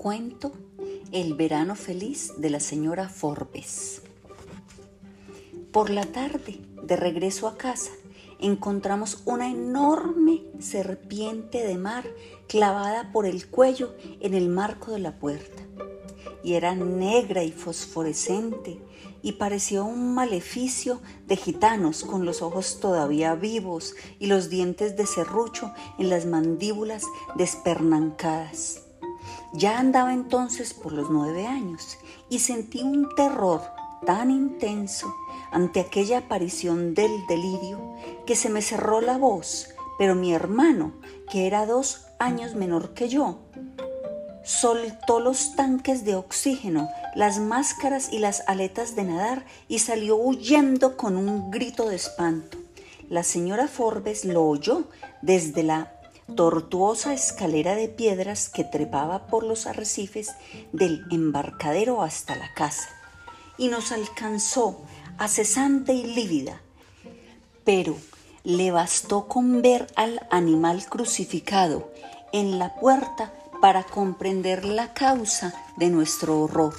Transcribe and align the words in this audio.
cuento, 0.00 0.52
El 1.12 1.34
verano 1.34 1.74
feliz 1.74 2.32
de 2.38 2.48
la 2.48 2.58
señora 2.58 3.10
Forbes. 3.10 4.00
Por 5.72 5.90
la 5.90 6.06
tarde, 6.06 6.58
de 6.82 6.96
regreso 6.96 7.46
a 7.46 7.58
casa, 7.58 7.90
encontramos 8.38 9.20
una 9.26 9.50
enorme 9.50 10.40
serpiente 10.58 11.66
de 11.66 11.76
mar 11.76 12.06
clavada 12.48 13.12
por 13.12 13.26
el 13.26 13.48
cuello 13.48 13.94
en 14.20 14.32
el 14.32 14.48
marco 14.48 14.90
de 14.92 15.00
la 15.00 15.18
puerta. 15.18 15.62
Y 16.42 16.54
era 16.54 16.74
negra 16.74 17.44
y 17.44 17.52
fosforescente 17.52 18.80
y 19.20 19.32
parecía 19.32 19.82
un 19.82 20.14
maleficio 20.14 21.02
de 21.26 21.36
gitanos 21.36 22.04
con 22.04 22.24
los 22.24 22.40
ojos 22.40 22.80
todavía 22.80 23.34
vivos 23.34 23.94
y 24.18 24.28
los 24.28 24.48
dientes 24.48 24.96
de 24.96 25.04
serrucho 25.04 25.74
en 25.98 26.08
las 26.08 26.24
mandíbulas 26.24 27.04
despernancadas. 27.36 28.86
Ya 29.52 29.78
andaba 29.78 30.12
entonces 30.12 30.74
por 30.74 30.92
los 30.92 31.10
nueve 31.10 31.46
años 31.46 31.98
y 32.28 32.38
sentí 32.38 32.82
un 32.82 33.14
terror 33.14 33.62
tan 34.06 34.30
intenso 34.30 35.14
ante 35.50 35.80
aquella 35.80 36.18
aparición 36.18 36.94
del 36.94 37.26
delirio 37.26 37.80
que 38.26 38.36
se 38.36 38.48
me 38.48 38.62
cerró 38.62 39.00
la 39.00 39.18
voz, 39.18 39.68
pero 39.98 40.14
mi 40.14 40.32
hermano, 40.32 40.92
que 41.30 41.46
era 41.46 41.66
dos 41.66 42.06
años 42.18 42.54
menor 42.54 42.94
que 42.94 43.08
yo, 43.08 43.38
soltó 44.42 45.20
los 45.20 45.54
tanques 45.54 46.04
de 46.04 46.14
oxígeno, 46.14 46.88
las 47.14 47.38
máscaras 47.38 48.12
y 48.12 48.18
las 48.18 48.42
aletas 48.46 48.94
de 48.96 49.04
nadar 49.04 49.44
y 49.68 49.80
salió 49.80 50.16
huyendo 50.16 50.96
con 50.96 51.16
un 51.16 51.50
grito 51.50 51.88
de 51.88 51.96
espanto. 51.96 52.58
La 53.08 53.22
señora 53.22 53.68
Forbes 53.68 54.24
lo 54.24 54.44
oyó 54.44 54.84
desde 55.20 55.62
la 55.62 55.99
tortuosa 56.34 57.12
escalera 57.12 57.74
de 57.74 57.88
piedras 57.88 58.48
que 58.48 58.64
trepaba 58.64 59.26
por 59.26 59.44
los 59.44 59.66
arrecifes 59.66 60.30
del 60.72 61.04
embarcadero 61.10 62.02
hasta 62.02 62.36
la 62.36 62.52
casa, 62.54 62.88
y 63.58 63.68
nos 63.68 63.92
alcanzó 63.92 64.80
acesante 65.18 65.92
y 65.92 66.04
lívida. 66.04 66.60
Pero 67.64 67.96
le 68.44 68.70
bastó 68.70 69.28
con 69.28 69.62
ver 69.62 69.86
al 69.96 70.26
animal 70.30 70.86
crucificado 70.86 71.92
en 72.32 72.58
la 72.58 72.74
puerta 72.74 73.32
para 73.60 73.82
comprender 73.82 74.64
la 74.64 74.94
causa 74.94 75.54
de 75.76 75.90
nuestro 75.90 76.40
horror. 76.40 76.74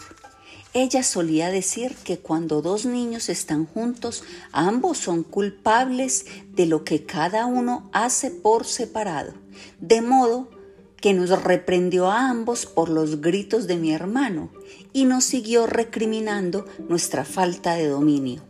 Ella 0.73 1.03
solía 1.03 1.51
decir 1.51 1.95
que 2.05 2.19
cuando 2.19 2.61
dos 2.61 2.85
niños 2.85 3.27
están 3.27 3.65
juntos, 3.65 4.23
ambos 4.53 4.97
son 4.97 5.23
culpables 5.23 6.25
de 6.55 6.65
lo 6.65 6.85
que 6.85 7.05
cada 7.05 7.45
uno 7.45 7.89
hace 7.91 8.31
por 8.31 8.63
separado, 8.65 9.33
de 9.81 10.01
modo 10.01 10.47
que 10.95 11.13
nos 11.13 11.29
reprendió 11.43 12.09
a 12.09 12.29
ambos 12.29 12.65
por 12.65 12.87
los 12.87 13.19
gritos 13.19 13.67
de 13.67 13.75
mi 13.75 13.91
hermano 13.91 14.49
y 14.93 15.03
nos 15.03 15.25
siguió 15.25 15.67
recriminando 15.67 16.65
nuestra 16.87 17.25
falta 17.25 17.73
de 17.73 17.87
dominio. 17.87 18.41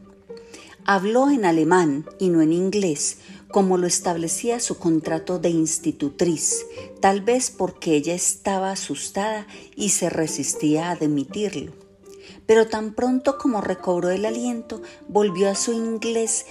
Habló 0.85 1.31
en 1.31 1.43
alemán 1.43 2.05
y 2.19 2.29
no 2.29 2.43
en 2.43 2.53
inglés, 2.53 3.17
como 3.49 3.79
lo 3.79 3.87
establecía 3.87 4.59
su 4.59 4.77
contrato 4.77 5.39
de 5.39 5.49
institutriz, 5.49 6.67
tal 6.99 7.21
vez 7.21 7.49
porque 7.49 7.95
ella 7.95 8.13
estaba 8.13 8.71
asustada 8.71 9.47
y 9.75 9.89
se 9.89 10.09
resistía 10.11 10.89
a 10.89 10.91
admitirlo 10.91 11.80
pero 12.51 12.67
tan 12.67 12.93
pronto 12.95 13.37
como 13.37 13.61
recobró 13.61 14.09
el 14.09 14.25
aliento, 14.25 14.81
volvió 15.07 15.49
a 15.49 15.55
su 15.55 15.71
inglés 15.71 16.47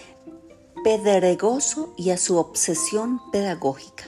pedregoso 0.82 1.92
y 1.98 2.08
a 2.08 2.16
su 2.16 2.38
obsesión 2.38 3.20
pedagógica. 3.30 4.04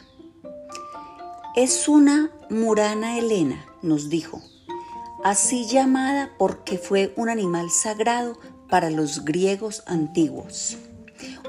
Es 1.54 1.88
una 1.88 2.30
murana 2.48 3.18
helena, 3.18 3.66
nos 3.82 4.08
dijo, 4.08 4.40
así 5.22 5.66
llamada 5.66 6.30
porque 6.38 6.78
fue 6.78 7.12
un 7.14 7.28
animal 7.28 7.70
sagrado 7.70 8.38
para 8.70 8.88
los 8.88 9.26
griegos 9.26 9.82
antiguos. 9.84 10.78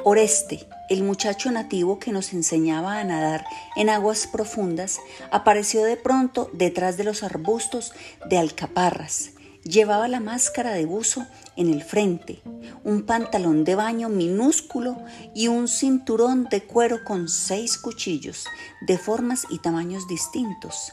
Oreste, 0.04 0.68
el 0.90 1.04
muchacho 1.04 1.52
nativo 1.52 2.00
que 2.00 2.12
nos 2.12 2.34
enseñaba 2.34 3.00
a 3.00 3.06
nadar 3.06 3.46
en 3.78 3.90
aguas 3.90 4.28
profundas, 4.28 5.00
apareció 5.32 5.86
de 5.86 5.96
pronto 5.96 6.50
detrás 6.52 6.98
de 6.98 7.06
los 7.06 7.24
arbustos 7.24 7.94
de 8.30 8.40
alcaparras 8.40 9.30
Llevaba 9.64 10.10
la 10.10 10.20
máscara 10.20 10.72
de 10.72 10.86
buzo 10.86 11.26
en 11.56 11.70
el 11.70 11.84
frente, 11.84 12.42
un 12.84 13.04
pantalón 13.04 13.64
de 13.64 13.76
baño 13.76 14.10
minúsculo 14.10 14.98
y 15.34 15.48
un 15.48 15.70
cinturón 15.70 16.50
de 16.52 16.64
cuero 16.64 17.06
con 17.06 17.30
seis 17.30 17.78
cuchillos 17.78 18.46
de 18.82 18.98
formas 18.98 19.48
y 19.50 19.60
tamaños 19.60 20.06
distintos, 20.06 20.92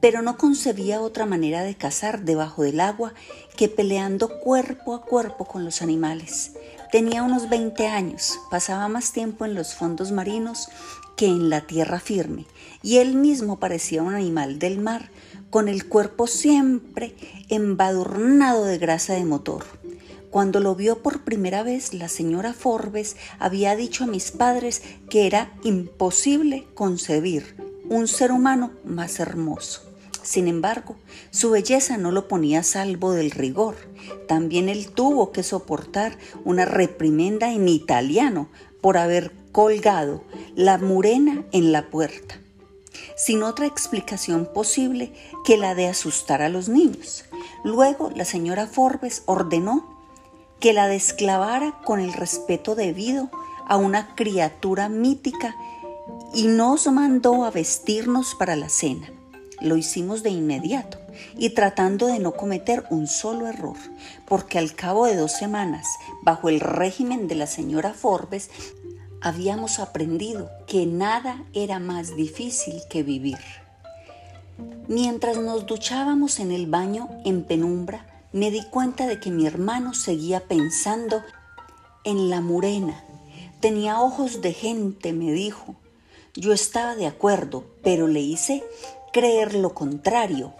pero 0.00 0.22
no 0.22 0.36
concebía 0.36 1.00
otra 1.00 1.26
manera 1.26 1.64
de 1.64 1.74
cazar 1.74 2.22
debajo 2.22 2.62
del 2.62 2.78
agua 2.78 3.12
que 3.56 3.68
peleando 3.68 4.38
cuerpo 4.38 4.94
a 4.94 5.02
cuerpo 5.02 5.44
con 5.44 5.64
los 5.64 5.82
animales. 5.82 6.52
Tenía 6.92 7.24
unos 7.24 7.48
20 7.48 7.88
años, 7.88 8.38
pasaba 8.50 8.86
más 8.86 9.12
tiempo 9.12 9.46
en 9.46 9.54
los 9.54 9.74
fondos 9.74 10.12
marinos 10.12 10.68
que 11.16 11.26
en 11.26 11.50
la 11.50 11.62
tierra 11.62 11.98
firme, 11.98 12.46
y 12.82 12.98
él 12.98 13.14
mismo 13.14 13.58
parecía 13.58 14.02
un 14.02 14.14
animal 14.14 14.58
del 14.58 14.78
mar, 14.78 15.10
con 15.52 15.68
el 15.68 15.86
cuerpo 15.86 16.26
siempre 16.26 17.14
embadurnado 17.50 18.64
de 18.64 18.78
grasa 18.78 19.12
de 19.12 19.26
motor. 19.26 19.66
Cuando 20.30 20.60
lo 20.60 20.74
vio 20.74 21.02
por 21.02 21.24
primera 21.24 21.62
vez, 21.62 21.92
la 21.92 22.08
señora 22.08 22.54
Forbes 22.54 23.16
había 23.38 23.76
dicho 23.76 24.04
a 24.04 24.06
mis 24.06 24.30
padres 24.30 24.82
que 25.10 25.26
era 25.26 25.52
imposible 25.62 26.64
concebir 26.72 27.54
un 27.90 28.08
ser 28.08 28.32
humano 28.32 28.72
más 28.86 29.20
hermoso. 29.20 29.82
Sin 30.22 30.48
embargo, 30.48 30.96
su 31.30 31.50
belleza 31.50 31.98
no 31.98 32.12
lo 32.12 32.28
ponía 32.28 32.60
a 32.60 32.62
salvo 32.62 33.12
del 33.12 33.30
rigor. 33.30 33.76
También 34.26 34.70
él 34.70 34.88
tuvo 34.88 35.32
que 35.32 35.42
soportar 35.42 36.16
una 36.46 36.64
reprimenda 36.64 37.52
en 37.52 37.68
italiano 37.68 38.48
por 38.80 38.96
haber 38.96 39.32
colgado 39.52 40.24
la 40.56 40.78
murena 40.78 41.44
en 41.52 41.72
la 41.72 41.90
puerta 41.90 42.41
sin 43.24 43.44
otra 43.44 43.66
explicación 43.66 44.48
posible 44.52 45.12
que 45.44 45.56
la 45.56 45.74
de 45.74 45.86
asustar 45.86 46.42
a 46.42 46.48
los 46.48 46.68
niños. 46.68 47.24
Luego 47.62 48.10
la 48.16 48.24
señora 48.24 48.66
Forbes 48.66 49.22
ordenó 49.26 49.96
que 50.58 50.72
la 50.72 50.88
desclavara 50.88 51.78
con 51.84 52.00
el 52.00 52.12
respeto 52.12 52.74
debido 52.74 53.30
a 53.68 53.76
una 53.76 54.14
criatura 54.16 54.88
mítica 54.88 55.54
y 56.34 56.48
nos 56.48 56.86
mandó 56.88 57.44
a 57.44 57.50
vestirnos 57.50 58.34
para 58.34 58.56
la 58.56 58.68
cena. 58.68 59.08
Lo 59.60 59.76
hicimos 59.76 60.24
de 60.24 60.30
inmediato 60.30 60.98
y 61.36 61.50
tratando 61.50 62.08
de 62.08 62.18
no 62.18 62.32
cometer 62.32 62.84
un 62.90 63.06
solo 63.06 63.46
error, 63.46 63.76
porque 64.26 64.58
al 64.58 64.74
cabo 64.74 65.06
de 65.06 65.14
dos 65.14 65.30
semanas, 65.30 65.86
bajo 66.22 66.48
el 66.48 66.58
régimen 66.58 67.28
de 67.28 67.36
la 67.36 67.46
señora 67.46 67.94
Forbes, 67.94 68.50
habíamos 69.22 69.78
aprendido 69.78 70.50
que 70.66 70.84
nada 70.84 71.44
era 71.52 71.78
más 71.78 72.16
difícil 72.16 72.82
que 72.90 73.04
vivir. 73.04 73.38
Mientras 74.88 75.38
nos 75.38 75.64
duchábamos 75.66 76.40
en 76.40 76.50
el 76.50 76.66
baño 76.66 77.08
en 77.24 77.44
penumbra, 77.44 78.06
me 78.32 78.50
di 78.50 78.64
cuenta 78.64 79.06
de 79.06 79.20
que 79.20 79.30
mi 79.30 79.46
hermano 79.46 79.94
seguía 79.94 80.40
pensando 80.40 81.22
en 82.04 82.30
la 82.30 82.40
murena. 82.40 83.04
Tenía 83.60 84.00
ojos 84.00 84.40
de 84.40 84.52
gente, 84.52 85.12
me 85.12 85.32
dijo. 85.32 85.76
Yo 86.34 86.52
estaba 86.52 86.96
de 86.96 87.06
acuerdo, 87.06 87.64
pero 87.84 88.08
le 88.08 88.20
hice 88.20 88.64
creer 89.12 89.54
lo 89.54 89.72
contrario 89.72 90.52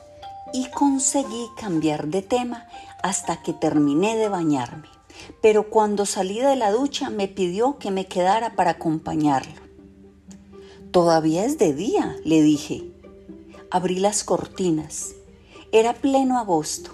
y 0.53 0.67
conseguí 0.67 1.47
cambiar 1.59 2.09
de 2.09 2.23
tema 2.23 2.67
hasta 3.03 3.43
que 3.43 3.55
terminé 3.55 4.17
de 4.17 4.29
bañarme 4.29 4.92
pero 5.41 5.71
cuando 5.71 6.07
salí 6.07 6.41
de 6.41 6.57
la 6.57 6.71
ducha 6.71 7.11
me 7.11 7.29
pidió 7.29 7.79
que 7.79 7.91
me 7.91 8.07
quedara 8.07 8.57
para 8.57 8.73
acompañarlo. 8.73 9.61
Todavía 10.91 11.45
es 11.45 11.59
de 11.59 11.73
día, 11.73 12.17
le 12.25 12.43
dije. 12.43 12.85
Abrí 13.71 13.99
las 13.99 14.25
cortinas. 14.25 15.15
Era 15.73 15.95
pleno 15.95 16.39
agosto 16.39 16.91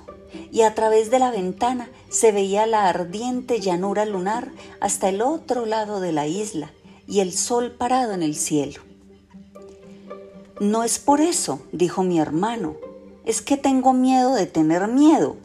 y 0.53 0.62
a 0.62 0.75
través 0.75 1.11
de 1.11 1.19
la 1.19 1.31
ventana 1.31 1.91
se 2.08 2.32
veía 2.32 2.67
la 2.67 2.88
ardiente 2.88 3.61
llanura 3.61 4.05
lunar 4.05 4.53
hasta 4.81 5.08
el 5.08 5.23
otro 5.23 5.67
lado 5.67 6.00
de 6.00 6.12
la 6.12 6.26
isla 6.26 6.73
y 7.06 7.20
el 7.20 7.32
sol 7.32 7.73
parado 7.73 8.12
en 8.12 8.23
el 8.23 8.37
cielo. 8.37 8.82
No 10.61 10.85
es 10.85 10.99
por 10.99 11.20
eso, 11.20 11.61
dijo 11.73 12.03
mi 12.03 12.19
hermano, 12.19 12.76
es 13.25 13.43
que 13.43 13.56
tengo 13.56 13.93
miedo 13.93 14.35
de 14.35 14.47
tener 14.47 14.88
miedo. 14.88 15.37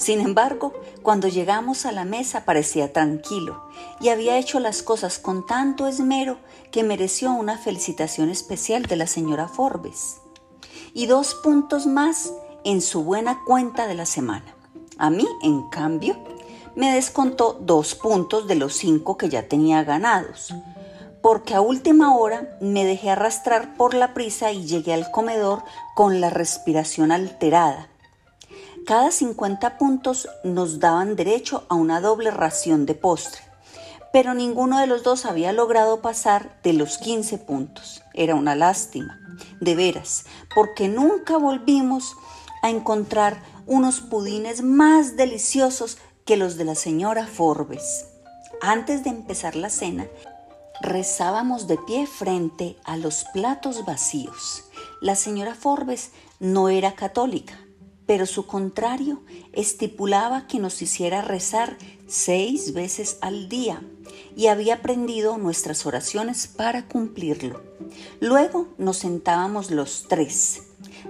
Sin 0.00 0.22
embargo, 0.22 0.72
cuando 1.02 1.28
llegamos 1.28 1.84
a 1.84 1.92
la 1.92 2.06
mesa 2.06 2.46
parecía 2.46 2.90
tranquilo 2.90 3.62
y 4.00 4.08
había 4.08 4.38
hecho 4.38 4.58
las 4.58 4.82
cosas 4.82 5.18
con 5.18 5.44
tanto 5.44 5.86
esmero 5.86 6.38
que 6.72 6.82
mereció 6.82 7.32
una 7.32 7.58
felicitación 7.58 8.30
especial 8.30 8.84
de 8.86 8.96
la 8.96 9.06
señora 9.06 9.46
Forbes 9.46 10.22
y 10.94 11.04
dos 11.04 11.34
puntos 11.34 11.86
más 11.86 12.32
en 12.64 12.80
su 12.80 13.04
buena 13.04 13.42
cuenta 13.44 13.86
de 13.86 13.94
la 13.94 14.06
semana. 14.06 14.54
A 14.96 15.10
mí, 15.10 15.26
en 15.42 15.68
cambio, 15.68 16.16
me 16.74 16.94
descontó 16.94 17.58
dos 17.60 17.94
puntos 17.94 18.48
de 18.48 18.54
los 18.54 18.74
cinco 18.74 19.18
que 19.18 19.28
ya 19.28 19.48
tenía 19.48 19.84
ganados, 19.84 20.54
porque 21.20 21.54
a 21.54 21.60
última 21.60 22.16
hora 22.16 22.56
me 22.62 22.86
dejé 22.86 23.10
arrastrar 23.10 23.74
por 23.74 23.92
la 23.92 24.14
prisa 24.14 24.50
y 24.50 24.64
llegué 24.64 24.94
al 24.94 25.10
comedor 25.10 25.62
con 25.94 26.22
la 26.22 26.30
respiración 26.30 27.12
alterada. 27.12 27.89
Cada 28.86 29.12
50 29.12 29.78
puntos 29.78 30.28
nos 30.42 30.80
daban 30.80 31.14
derecho 31.14 31.64
a 31.68 31.74
una 31.74 32.00
doble 32.00 32.30
ración 32.30 32.86
de 32.86 32.94
postre, 32.94 33.40
pero 34.12 34.34
ninguno 34.34 34.80
de 34.80 34.86
los 34.86 35.02
dos 35.02 35.26
había 35.26 35.52
logrado 35.52 36.00
pasar 36.00 36.58
de 36.62 36.72
los 36.72 36.98
15 36.98 37.38
puntos. 37.38 38.02
Era 38.14 38.34
una 38.34 38.56
lástima, 38.56 39.20
de 39.60 39.74
veras, 39.76 40.24
porque 40.54 40.88
nunca 40.88 41.36
volvimos 41.36 42.16
a 42.62 42.70
encontrar 42.70 43.42
unos 43.66 44.00
pudines 44.00 44.62
más 44.62 45.16
deliciosos 45.16 45.98
que 46.24 46.36
los 46.36 46.56
de 46.56 46.64
la 46.64 46.74
señora 46.74 47.26
Forbes. 47.26 48.06
Antes 48.60 49.04
de 49.04 49.10
empezar 49.10 49.56
la 49.56 49.70
cena, 49.70 50.06
rezábamos 50.80 51.68
de 51.68 51.78
pie 51.78 52.06
frente 52.06 52.76
a 52.84 52.96
los 52.96 53.24
platos 53.32 53.84
vacíos. 53.84 54.64
La 55.00 55.14
señora 55.14 55.54
Forbes 55.54 56.10
no 56.40 56.68
era 56.68 56.94
católica, 56.94 57.58
pero 58.10 58.26
su 58.26 58.44
contrario 58.44 59.20
estipulaba 59.52 60.48
que 60.48 60.58
nos 60.58 60.82
hiciera 60.82 61.22
rezar 61.22 61.78
seis 62.08 62.74
veces 62.74 63.18
al 63.20 63.48
día 63.48 63.84
y 64.34 64.48
había 64.48 64.74
aprendido 64.74 65.38
nuestras 65.38 65.86
oraciones 65.86 66.48
para 66.48 66.88
cumplirlo. 66.88 67.62
Luego 68.18 68.66
nos 68.78 68.96
sentábamos 68.96 69.70
los 69.70 70.06
tres, 70.08 70.62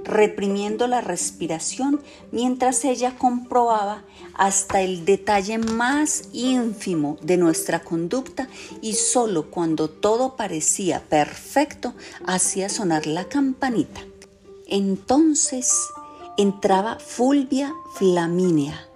reprimiendo 0.04 0.86
la 0.88 1.00
respiración 1.00 2.02
mientras 2.32 2.84
ella 2.84 3.16
comprobaba 3.16 4.04
hasta 4.34 4.82
el 4.82 5.06
detalle 5.06 5.56
más 5.56 6.24
ínfimo 6.34 7.16
de 7.22 7.38
nuestra 7.38 7.80
conducta 7.80 8.46
y 8.82 8.92
solo 8.92 9.50
cuando 9.50 9.88
todo 9.88 10.36
parecía 10.36 11.02
perfecto 11.08 11.94
hacía 12.26 12.68
sonar 12.68 13.06
la 13.06 13.24
campanita. 13.24 14.02
Entonces 14.66 15.88
entraba 16.40 16.98
Fulvia 16.98 17.74
Flamínea, 17.92 18.88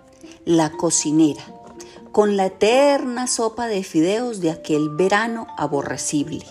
la 0.47 0.71
cocinera, 0.71 1.45
con 2.11 2.39
la 2.39 2.47
eterna 2.47 3.27
sopa 3.27 3.67
de 3.67 3.85
fideos 3.85 4.41
de 4.41 4.51
aquel 4.51 4.89
verano 4.89 5.47
aborrecible. 5.59 6.47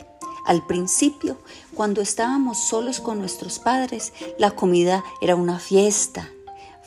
Al 0.45 0.63
principio, 0.67 1.39
cuando 1.73 2.01
estábamos 2.01 2.59
solos 2.59 2.99
con 2.99 3.17
nuestros 3.17 3.57
padres, 3.57 4.13
la 4.37 4.51
comida 4.51 5.03
era 5.19 5.35
una 5.35 5.57
fiesta. 5.57 6.29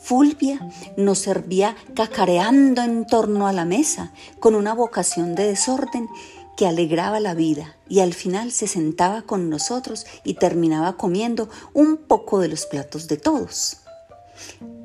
Fulvia 0.01 0.61
nos 0.97 1.19
servía 1.19 1.75
cacareando 1.97 2.83
en 2.83 3.09
torno 3.09 3.49
a 3.49 3.53
la 3.53 3.65
mesa, 3.65 4.13
con 4.39 4.55
una 4.55 4.73
vocación 4.73 5.35
de 5.35 5.49
desorden 5.49 6.09
que 6.57 6.69
alegraba 6.69 7.19
la 7.19 7.35
vida, 7.35 7.77
y 7.89 7.99
al 7.99 8.15
final 8.15 8.53
se 8.53 8.69
sentaba 8.69 9.23
con 9.23 9.51
nosotros 9.51 10.07
y 10.23 10.35
terminaba 10.35 10.97
comiendo 10.97 11.49
un 11.75 11.97
poco 11.97 12.39
de 12.39 12.47
los 12.47 12.67
platos 12.67 13.09
de 13.09 13.17
todos. 13.17 13.79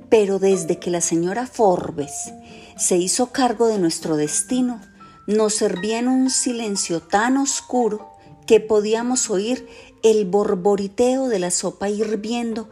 Pero 0.09 0.39
desde 0.39 0.79
que 0.79 0.91
la 0.91 1.01
señora 1.01 1.47
Forbes 1.47 2.33
se 2.77 2.97
hizo 2.97 3.27
cargo 3.27 3.67
de 3.67 3.77
nuestro 3.77 4.17
destino, 4.17 4.81
nos 5.27 5.55
servía 5.55 5.99
en 5.99 6.07
un 6.07 6.29
silencio 6.29 7.01
tan 7.01 7.37
oscuro 7.37 8.09
que 8.45 8.59
podíamos 8.59 9.29
oír 9.29 9.67
el 10.03 10.25
borboriteo 10.25 11.27
de 11.27 11.39
la 11.39 11.51
sopa 11.51 11.89
hirviendo 11.89 12.69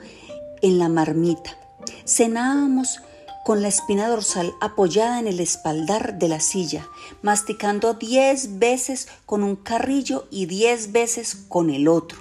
en 0.62 0.80
la 0.80 0.90
marmita. 0.90 1.58
Cenábamos 2.06 3.02
con 3.46 3.62
la 3.62 3.68
espina 3.68 4.08
dorsal 4.08 4.54
apoyada 4.62 5.20
en 5.20 5.28
el 5.28 5.40
espaldar 5.40 6.20
de 6.20 6.28
la 6.28 6.40
silla, 6.40 6.88
masticando 7.22 7.94
diez 7.94 8.60
veces 8.60 9.08
con 9.26 9.44
un 9.44 9.56
carrillo 9.56 10.28
y 10.30 10.46
diez 10.46 10.92
veces 10.92 11.36
con 11.48 11.70
el 11.70 11.88
otro, 11.88 12.20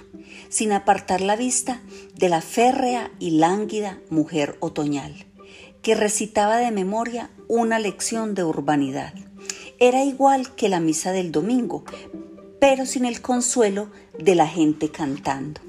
sin 0.49 0.71
apartar 0.71 1.21
la 1.21 1.35
vista 1.35 1.81
de 2.15 2.29
la 2.29 2.41
férrea 2.41 3.11
y 3.19 3.31
lánguida 3.31 3.99
mujer 4.09 4.57
otoñal, 4.59 5.25
que 5.81 5.95
recitaba 5.95 6.57
de 6.57 6.71
memoria 6.71 7.29
una 7.47 7.79
lección 7.79 8.33
de 8.33 8.43
urbanidad. 8.43 9.13
Era 9.79 10.03
igual 10.03 10.55
que 10.55 10.69
la 10.69 10.79
misa 10.79 11.11
del 11.11 11.31
domingo, 11.31 11.83
pero 12.59 12.85
sin 12.85 13.05
el 13.05 13.21
consuelo 13.21 13.89
de 14.17 14.35
la 14.35 14.47
gente 14.47 14.91
cantando. 14.91 15.61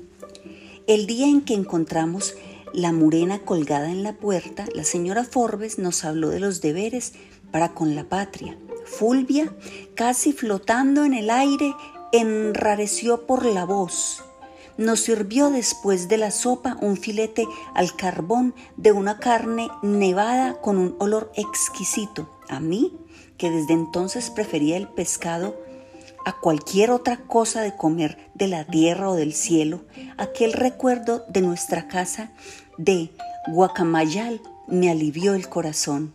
El 0.86 1.06
día 1.06 1.26
en 1.26 1.42
que 1.42 1.54
encontramos 1.54 2.34
la 2.72 2.92
murena 2.92 3.40
colgada 3.40 3.90
en 3.90 4.02
la 4.02 4.12
puerta, 4.12 4.66
la 4.74 4.84
señora 4.84 5.24
Forbes 5.24 5.78
nos 5.78 6.04
habló 6.04 6.28
de 6.28 6.40
los 6.40 6.60
deberes 6.60 7.14
para 7.50 7.74
con 7.74 7.94
la 7.94 8.04
patria. 8.04 8.56
Fulvia, 8.84 9.52
casi 9.94 10.32
flotando 10.32 11.04
en 11.04 11.14
el 11.14 11.30
aire, 11.30 11.74
enrareció 12.12 13.26
por 13.26 13.44
la 13.44 13.64
voz. 13.64 14.24
Nos 14.76 15.00
sirvió 15.00 15.50
después 15.50 16.08
de 16.08 16.16
la 16.16 16.30
sopa 16.30 16.78
un 16.80 16.96
filete 16.96 17.46
al 17.74 17.94
carbón 17.94 18.54
de 18.76 18.92
una 18.92 19.18
carne 19.18 19.68
nevada 19.82 20.60
con 20.60 20.78
un 20.78 20.96
olor 20.98 21.30
exquisito. 21.34 22.30
A 22.48 22.60
mí, 22.60 22.96
que 23.36 23.50
desde 23.50 23.74
entonces 23.74 24.30
prefería 24.30 24.76
el 24.76 24.88
pescado 24.88 25.54
a 26.24 26.38
cualquier 26.38 26.90
otra 26.90 27.18
cosa 27.18 27.62
de 27.62 27.76
comer 27.76 28.30
de 28.34 28.48
la 28.48 28.64
tierra 28.64 29.10
o 29.10 29.16
del 29.16 29.32
cielo, 29.32 29.84
aquel 30.18 30.52
recuerdo 30.52 31.24
de 31.28 31.40
nuestra 31.40 31.88
casa 31.88 32.32
de 32.76 33.10
Guacamayal 33.48 34.40
me 34.66 34.90
alivió 34.90 35.34
el 35.34 35.48
corazón. 35.48 36.14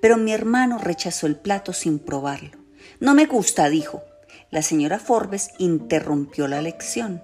Pero 0.00 0.16
mi 0.16 0.32
hermano 0.32 0.78
rechazó 0.78 1.26
el 1.26 1.36
plato 1.36 1.72
sin 1.72 1.98
probarlo. 1.98 2.58
No 3.00 3.14
me 3.14 3.26
gusta, 3.26 3.68
dijo. 3.68 4.02
La 4.50 4.62
señora 4.62 4.98
Forbes 4.98 5.50
interrumpió 5.58 6.48
la 6.48 6.60
lección. 6.60 7.22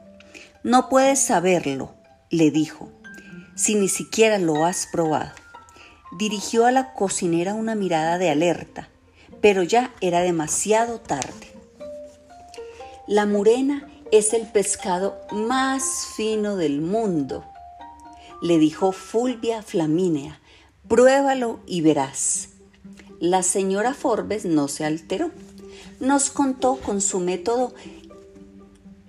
No 0.63 0.89
puedes 0.89 1.21
saberlo, 1.21 1.95
le 2.31 2.51
dijo, 2.51 2.91
si 3.57 3.75
ni 3.75 3.89
siquiera 3.89 4.39
lo 4.39 4.65
has 4.65 4.87
probado. 4.87 5.33
Dirigió 6.19 6.67
a 6.67 6.73
la 6.73 6.93
cocinera 6.93 7.55
una 7.55 7.75
mirada 7.75 8.19
de 8.19 8.31
alerta, 8.31 8.89
pero 9.41 9.63
ya 9.63 9.93
era 10.01 10.21
demasiado 10.21 11.01
tarde. 11.01 11.56
La 13.09 13.25
murena 13.25 13.87
es 14.11 14.33
el 14.33 14.51
pescado 14.51 15.17
más 15.31 16.09
fino 16.17 16.57
del 16.57 16.81
mundo, 16.81 17.45
le 18.43 18.59
dijo 18.59 18.91
Fulvia 18.91 19.63
Flamínea. 19.63 20.41
Pruébalo 20.89 21.61
y 21.69 21.83
verás. 21.83 22.49
La 23.21 23.45
señora 23.45 23.95
Forbes 23.95 24.45
no 24.45 24.67
se 24.67 24.85
alteró. 24.85 25.31
Nos 26.01 26.31
contó 26.31 26.81
con 26.85 27.01
su 27.01 27.21
método 27.21 27.75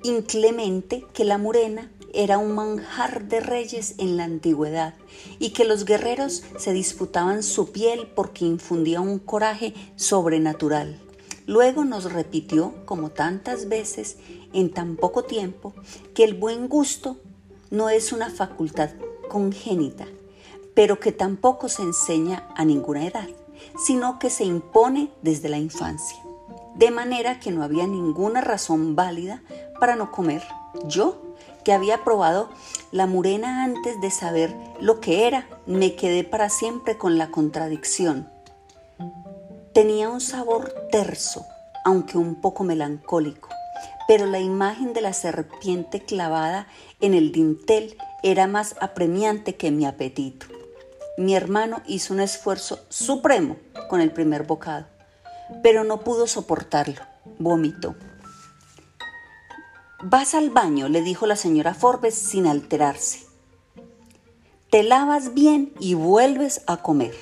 inclemente 0.04 1.04
que 1.16 1.26
la 1.26 1.40
murena 1.40 1.92
era 2.14 2.38
un 2.38 2.54
manjar 2.54 3.28
de 3.28 3.40
reyes 3.40 3.96
en 3.98 4.16
la 4.16 4.26
antigüedad 4.26 4.94
y 5.40 5.54
que 5.54 5.66
los 5.66 5.86
guerreros 5.86 6.44
se 6.60 6.72
disputaban 6.72 7.42
su 7.42 7.72
piel 7.72 8.08
porque 8.16 8.46
infundía 8.46 9.02
un 9.02 9.18
coraje 9.18 9.74
sobrenatural. 9.96 11.02
Luego 11.48 11.86
nos 11.86 12.12
repitió, 12.12 12.74
como 12.84 13.10
tantas 13.10 13.70
veces 13.70 14.18
en 14.52 14.70
tan 14.70 14.98
poco 14.98 15.24
tiempo, 15.24 15.74
que 16.14 16.26
el 16.26 16.34
buen 16.34 16.68
gusto 16.68 17.16
no 17.72 17.90
es 17.90 18.12
una 18.12 18.30
facultad 18.30 18.90
congénita, 19.30 20.08
pero 20.74 21.00
que 21.00 21.14
tampoco 21.14 21.70
se 21.70 21.84
enseña 21.84 22.50
a 22.58 22.66
ninguna 22.66 23.08
edad, 23.08 23.30
sino 23.78 24.20
que 24.20 24.30
se 24.30 24.44
impone 24.44 25.10
desde 25.22 25.48
la 25.48 25.58
infancia. 25.58 26.18
De 26.76 26.92
manera 26.92 27.40
que 27.40 27.52
no 27.52 27.64
había 27.64 27.88
ninguna 27.88 28.42
razón 28.42 28.98
válida 28.98 29.42
para 29.80 29.96
no 29.96 30.12
comer. 30.12 30.44
Yo, 30.86 31.22
que 31.64 31.72
había 31.72 32.04
probado 32.04 32.50
la 32.92 33.08
murena 33.08 33.64
antes 33.64 34.02
de 34.02 34.12
saber 34.12 34.54
lo 34.82 35.00
que 35.00 35.28
era, 35.28 35.48
me 35.66 35.96
quedé 35.96 36.26
para 36.26 36.50
siempre 36.50 36.98
con 36.98 37.18
la 37.18 37.32
contradicción 37.32 38.28
Tenía 39.74 40.10
un 40.10 40.22
sabor 40.22 40.74
terso, 40.92 41.46
aunque 41.86 42.18
un 42.18 42.42
poco 42.42 42.64
melancólico, 42.64 43.50
pero 44.08 44.26
la 44.26 44.40
imagen 44.40 44.94
de 44.94 45.02
la 45.02 45.14
serpiente 45.14 46.04
clavada 46.04 46.68
en 47.00 47.14
el 47.14 47.32
dintel 47.32 47.98
era 48.24 48.48
más 48.48 48.76
apremiante 48.82 49.56
que 49.56 49.72
mi 49.72 49.86
apetito. 49.86 50.48
Mi 51.18 51.36
hermano 51.36 51.82
hizo 51.88 52.14
un 52.14 52.20
esfuerzo 52.20 52.80
supremo 52.90 53.58
con 53.90 54.02
el 54.02 54.12
primer 54.12 54.44
bocado, 54.44 54.86
pero 55.64 55.84
no 55.84 56.02
pudo 56.02 56.28
soportarlo. 56.28 57.02
Vomitó. 57.40 57.96
Vas 60.04 60.36
al 60.36 60.50
baño, 60.50 60.90
le 60.90 61.02
dijo 61.02 61.26
la 61.26 61.36
señora 61.36 61.74
Forbes 61.74 62.16
sin 62.16 62.48
alterarse. 62.48 63.26
Te 64.70 64.84
lavas 64.84 65.34
bien 65.34 65.74
y 65.80 65.94
vuelves 65.94 66.62
a 66.68 66.78
comer. 66.78 67.16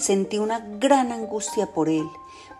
Sentí 0.00 0.38
una 0.38 0.60
gran 0.60 1.12
angustia 1.12 1.66
por 1.66 1.90
él, 1.90 2.08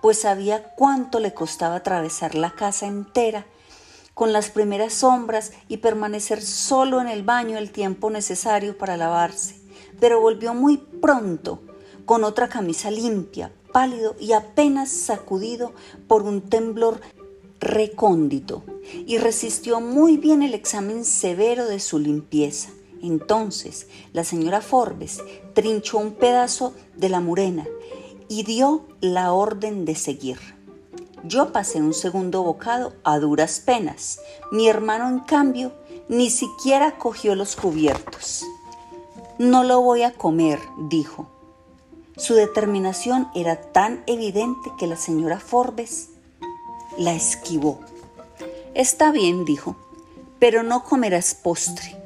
pues 0.03 0.21
sabía 0.21 0.75
cuánto 0.75 1.21
le 1.21 1.33
costaba 1.33 1.77
atravesar 1.77 2.35
la 2.35 2.51
casa 2.51 2.87
entera 2.87 3.47
con 4.13 4.35
las 4.35 4.51
primeras 4.51 4.93
sombras 4.93 5.53
y 5.67 5.79
permanecer 5.79 6.43
solo 6.43 7.01
en 7.01 7.09
el 7.09 7.23
baño 7.23 7.57
el 7.57 7.71
tiempo 7.71 8.11
necesario 8.11 8.77
para 8.77 8.99
lavarse. 8.99 9.59
Pero 9.99 10.21
volvió 10.21 10.53
muy 10.53 10.77
pronto, 10.77 11.63
con 12.05 12.25
otra 12.25 12.51
camisa 12.51 12.91
limpia, 12.91 13.51
pálido 13.73 14.17
y 14.21 14.33
apenas 14.33 14.91
sacudido 14.91 15.73
por 16.09 16.25
un 16.25 16.43
temblor 16.43 17.01
recóndito 17.59 18.63
y 19.07 19.17
resistió 19.17 19.81
muy 19.81 20.19
bien 20.19 20.43
el 20.43 20.53
examen 20.53 21.07
severo 21.07 21.65
de 21.65 21.81
su 21.81 21.99
limpieza. 21.99 22.69
Entonces 23.03 23.87
la 24.13 24.25
señora 24.25 24.61
Forbes 24.61 25.23
trinchó 25.55 25.99
un 25.99 26.13
pedazo 26.13 26.75
de 26.97 27.09
la 27.09 27.21
murena 27.21 27.67
y 28.29 28.45
dio 28.45 28.85
la 29.01 29.33
orden 29.33 29.85
de 29.85 29.95
seguir. 29.95 30.39
Yo 31.25 31.53
pasé 31.53 31.81
un 31.81 31.93
segundo 31.93 32.43
bocado 32.43 32.95
a 33.05 33.19
duras 33.19 33.61
penas. 33.61 34.21
Mi 34.53 34.69
hermano, 34.69 35.09
en 35.09 35.21
cambio, 35.21 35.73
ni 36.09 36.31
siquiera 36.31 36.97
cogió 36.97 37.35
los 37.35 37.57
cubiertos. 37.57 38.47
No 39.39 39.65
lo 39.65 39.81
voy 39.81 40.03
a 40.03 40.13
comer, 40.13 40.59
dijo. 40.89 41.27
Su 42.17 42.35
determinación 42.35 43.29
era 43.35 43.61
tan 43.61 44.03
evidente 44.07 44.71
que 44.79 44.87
la 44.87 44.97
señora 44.97 45.41
Forbes 45.41 46.11
la 46.99 47.15
esquivó. 47.15 47.81
Está 48.75 49.11
bien, 49.11 49.45
dijo, 49.45 49.77
pero 50.39 50.63
no 50.63 50.85
comerás 50.85 51.35
postre. 51.35 52.00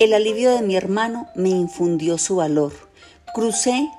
El 0.00 0.14
alivio 0.14 0.56
de 0.56 0.62
mi 0.62 0.76
hermano 0.76 1.28
me 1.34 1.50
infundió 1.50 2.16
su 2.16 2.36
valor. 2.36 2.72
Crucé 3.34 3.90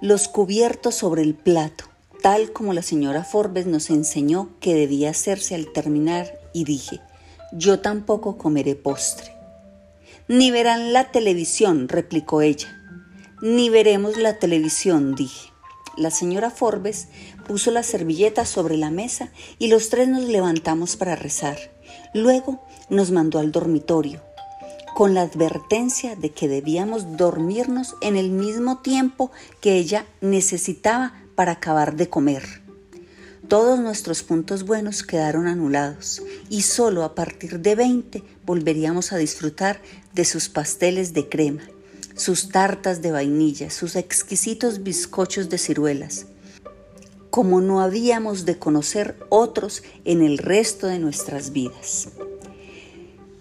los 0.00 0.28
cubiertos 0.28 0.94
sobre 0.94 1.20
el 1.20 1.34
plato, 1.34 1.84
tal 2.22 2.54
como 2.54 2.72
la 2.72 2.80
señora 2.80 3.22
Forbes 3.22 3.66
nos 3.66 3.90
enseñó 3.90 4.48
que 4.60 4.74
debía 4.74 5.10
hacerse 5.10 5.54
al 5.54 5.70
terminar, 5.74 6.40
y 6.54 6.64
dije, 6.64 7.02
yo 7.52 7.80
tampoco 7.80 8.38
comeré 8.38 8.76
postre. 8.76 9.30
Ni 10.26 10.50
verán 10.50 10.94
la 10.94 11.12
televisión, 11.12 11.90
replicó 11.90 12.40
ella. 12.40 12.74
Ni 13.42 13.68
veremos 13.68 14.16
la 14.16 14.38
televisión, 14.38 15.14
dije. 15.14 15.52
La 15.98 16.10
señora 16.10 16.48
Forbes 16.48 17.08
puso 17.46 17.70
la 17.70 17.82
servilleta 17.82 18.46
sobre 18.46 18.78
la 18.78 18.90
mesa 18.90 19.30
y 19.58 19.68
los 19.68 19.90
tres 19.90 20.08
nos 20.08 20.22
levantamos 20.22 20.96
para 20.96 21.14
rezar. 21.14 21.58
Luego 22.14 22.64
nos 22.88 23.10
mandó 23.10 23.38
al 23.38 23.52
dormitorio, 23.52 24.22
con 24.96 25.12
la 25.12 25.20
advertencia 25.20 26.16
de 26.16 26.30
que 26.30 26.48
debíamos 26.48 27.18
dormirnos 27.18 27.96
en 28.00 28.16
el 28.16 28.30
mismo 28.30 28.78
tiempo 28.78 29.30
que 29.60 29.76
ella 29.76 30.06
necesitaba 30.22 31.12
para 31.34 31.52
acabar 31.52 31.96
de 31.96 32.08
comer. 32.08 32.62
Todos 33.46 33.78
nuestros 33.78 34.22
puntos 34.22 34.64
buenos 34.64 35.02
quedaron 35.02 35.48
anulados 35.48 36.22
y 36.48 36.62
solo 36.62 37.04
a 37.04 37.14
partir 37.14 37.60
de 37.60 37.74
20 37.74 38.22
volveríamos 38.46 39.12
a 39.12 39.18
disfrutar 39.18 39.82
de 40.14 40.24
sus 40.24 40.48
pasteles 40.48 41.12
de 41.12 41.28
crema, 41.28 41.64
sus 42.14 42.48
tartas 42.48 43.02
de 43.02 43.12
vainilla, 43.12 43.68
sus 43.68 43.96
exquisitos 43.96 44.82
bizcochos 44.82 45.50
de 45.50 45.58
ciruelas, 45.58 46.24
como 47.28 47.60
no 47.60 47.82
habíamos 47.82 48.46
de 48.46 48.58
conocer 48.58 49.18
otros 49.28 49.82
en 50.06 50.22
el 50.22 50.38
resto 50.38 50.86
de 50.86 50.98
nuestras 50.98 51.52
vidas. 51.52 52.08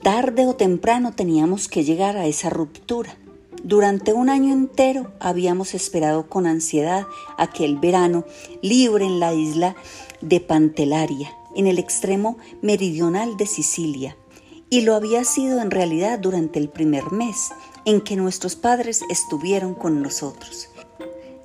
Tarde 0.05 0.45
o 0.45 0.55
temprano 0.55 1.13
teníamos 1.13 1.67
que 1.67 1.83
llegar 1.83 2.15
a 2.15 2.27
esa 2.27 2.51
ruptura. 2.51 3.17
Durante 3.63 4.13
un 4.13 4.29
año 4.29 4.53
entero 4.53 5.11
habíamos 5.19 5.73
esperado 5.73 6.29
con 6.29 6.45
ansiedad 6.45 7.07
aquel 7.39 7.79
verano 7.79 8.23
libre 8.61 9.07
en 9.07 9.19
la 9.19 9.33
isla 9.33 9.75
de 10.21 10.41
Pantelaria, 10.41 11.35
en 11.55 11.65
el 11.65 11.79
extremo 11.79 12.37
meridional 12.61 13.35
de 13.35 13.47
Sicilia, 13.47 14.15
y 14.69 14.81
lo 14.81 14.93
había 14.93 15.23
sido 15.23 15.59
en 15.59 15.71
realidad 15.71 16.19
durante 16.19 16.59
el 16.59 16.69
primer 16.69 17.11
mes 17.11 17.51
en 17.85 17.99
que 17.99 18.15
nuestros 18.15 18.55
padres 18.55 19.01
estuvieron 19.09 19.73
con 19.73 20.03
nosotros. 20.03 20.69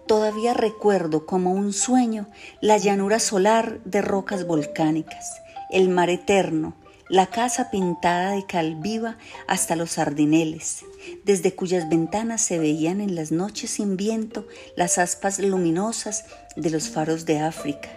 Todavía 0.07 0.53
recuerdo 0.53 1.25
como 1.25 1.55
un 1.55 1.73
sueño 1.73 2.29
la 2.61 2.77
llanura 2.77 3.21
solar 3.21 3.81
de 3.87 4.03
rocas 4.03 4.47
volcánicas, 4.47 5.41
el 5.71 5.89
mar 5.89 6.11
eterno, 6.11 6.75
la 7.11 7.27
casa 7.27 7.71
pintada 7.71 8.33
de 8.33 8.47
cal 8.47 8.77
viva 8.77 9.19
hasta 9.47 9.77
los 9.77 9.93
sardineles, 9.93 10.85
desde 11.25 11.55
cuyas 11.55 11.89
ventanas 11.89 12.41
se 12.41 12.59
veían 12.59 13.01
en 13.01 13.15
las 13.15 13.33
noches 13.33 13.73
sin 13.73 13.97
viento 13.97 14.47
las 14.77 14.97
aspas 14.97 15.39
luminosas 15.39 16.25
de 16.57 16.71
los 16.71 16.89
faros 16.89 17.27
de 17.27 17.41
África. 17.41 17.91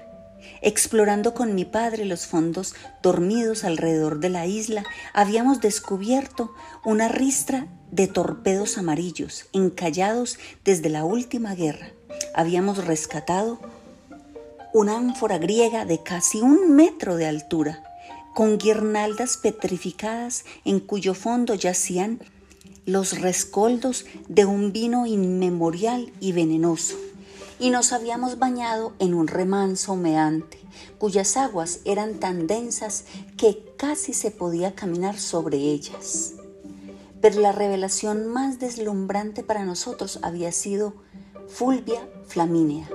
Explorando 0.62 1.34
con 1.34 1.56
mi 1.56 1.64
padre 1.64 2.04
los 2.04 2.28
fondos 2.28 2.76
dormidos 3.02 3.64
alrededor 3.64 4.20
de 4.20 4.30
la 4.30 4.46
isla, 4.46 4.84
habíamos 5.14 5.62
descubierto 5.62 6.52
una 6.84 7.08
ristra 7.08 7.68
de 7.92 8.08
torpedos 8.08 8.78
amarillos 8.78 9.46
encallados 9.54 10.38
desde 10.66 10.90
la 10.90 11.06
última 11.06 11.56
guerra 11.56 11.92
habíamos 12.34 12.86
rescatado 12.86 13.60
una 14.74 14.98
ánfora 14.98 15.38
griega 15.38 15.86
de 15.86 16.02
casi 16.02 16.42
un 16.42 16.76
metro 16.76 17.16
de 17.16 17.28
altura, 17.28 17.84
con 18.34 18.58
guirnaldas 18.58 19.38
petrificadas 19.38 20.46
en 20.66 20.80
cuyo 20.80 21.14
fondo 21.14 21.54
yacían 21.54 22.20
los 22.86 23.22
rescoldos 23.22 24.06
de 24.28 24.46
un 24.46 24.74
vino 24.74 25.06
inmemorial 25.06 26.12
y 26.20 26.34
venenoso, 26.34 26.96
y 27.60 27.70
nos 27.70 27.94
habíamos 27.94 28.40
bañado 28.40 28.94
en 29.00 29.14
un 29.14 29.28
remanso 29.28 29.94
humeante, 29.94 30.60
cuyas 30.98 31.38
aguas 31.38 31.80
eran 31.86 32.20
tan 32.20 32.48
densas 32.48 33.06
que 33.38 33.64
casi 33.78 34.14
se 34.14 34.32
podía 34.32 34.76
caminar 34.76 35.18
sobre 35.18 35.58
ellas. 35.58 36.34
Pero 37.22 37.40
la 37.40 37.54
revelación 37.54 38.28
más 38.28 38.60
deslumbrante 38.60 39.44
para 39.44 39.64
nosotros 39.64 40.20
había 40.24 40.52
sido 40.52 40.94
Fulvia 41.48 42.06
Flamínea. 42.28 42.90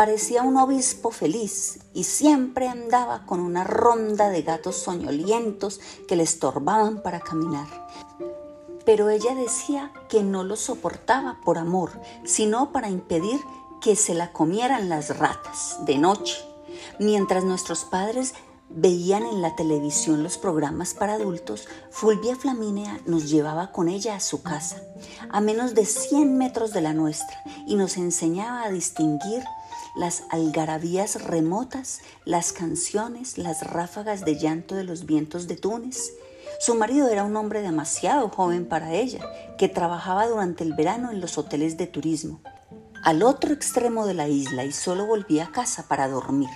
Parecía 0.00 0.42
un 0.42 0.56
obispo 0.56 1.10
feliz 1.10 1.78
y 1.92 2.04
siempre 2.04 2.68
andaba 2.68 3.26
con 3.26 3.38
una 3.38 3.64
ronda 3.64 4.30
de 4.30 4.40
gatos 4.40 4.76
soñolientos 4.76 5.78
que 6.08 6.16
le 6.16 6.22
estorbaban 6.22 7.02
para 7.02 7.20
caminar. 7.20 7.66
Pero 8.86 9.10
ella 9.10 9.34
decía 9.34 9.92
que 10.08 10.22
no 10.22 10.42
lo 10.42 10.56
soportaba 10.56 11.38
por 11.44 11.58
amor, 11.58 12.00
sino 12.24 12.72
para 12.72 12.88
impedir 12.88 13.38
que 13.82 13.94
se 13.94 14.14
la 14.14 14.32
comieran 14.32 14.88
las 14.88 15.18
ratas 15.18 15.76
de 15.84 15.98
noche, 15.98 16.42
mientras 16.98 17.44
nuestros 17.44 17.84
padres 17.84 18.32
veían 18.70 19.24
en 19.24 19.42
la 19.42 19.54
televisión 19.54 20.22
los 20.22 20.38
programas 20.38 20.94
para 20.94 21.14
adultos, 21.14 21.68
Fulvia 21.90 22.36
Flamínea 22.36 23.00
nos 23.04 23.28
llevaba 23.28 23.70
con 23.70 23.90
ella 23.90 24.14
a 24.14 24.20
su 24.20 24.42
casa, 24.42 24.80
a 25.28 25.42
menos 25.42 25.74
de 25.74 25.84
100 25.84 26.38
metros 26.38 26.72
de 26.72 26.80
la 26.80 26.94
nuestra, 26.94 27.42
y 27.66 27.74
nos 27.74 27.98
enseñaba 27.98 28.62
a 28.62 28.70
distinguir 28.70 29.42
las 29.96 30.24
algarabías 30.30 31.22
remotas, 31.24 32.00
las 32.24 32.52
canciones, 32.52 33.38
las 33.38 33.62
ráfagas 33.62 34.24
de 34.24 34.38
llanto 34.38 34.74
de 34.74 34.84
los 34.84 35.06
vientos 35.06 35.46
de 35.46 35.56
Túnez. 35.56 36.12
Su 36.58 36.74
marido 36.74 37.08
era 37.08 37.24
un 37.24 37.36
hombre 37.36 37.62
demasiado 37.62 38.28
joven 38.28 38.66
para 38.66 38.92
ella, 38.92 39.24
que 39.58 39.68
trabajaba 39.68 40.26
durante 40.26 40.64
el 40.64 40.74
verano 40.74 41.10
en 41.10 41.20
los 41.20 41.38
hoteles 41.38 41.76
de 41.76 41.86
turismo, 41.86 42.40
al 43.02 43.22
otro 43.22 43.52
extremo 43.52 44.06
de 44.06 44.14
la 44.14 44.28
isla 44.28 44.64
y 44.64 44.72
solo 44.72 45.06
volvía 45.06 45.44
a 45.44 45.52
casa 45.52 45.88
para 45.88 46.08
dormir. 46.08 46.50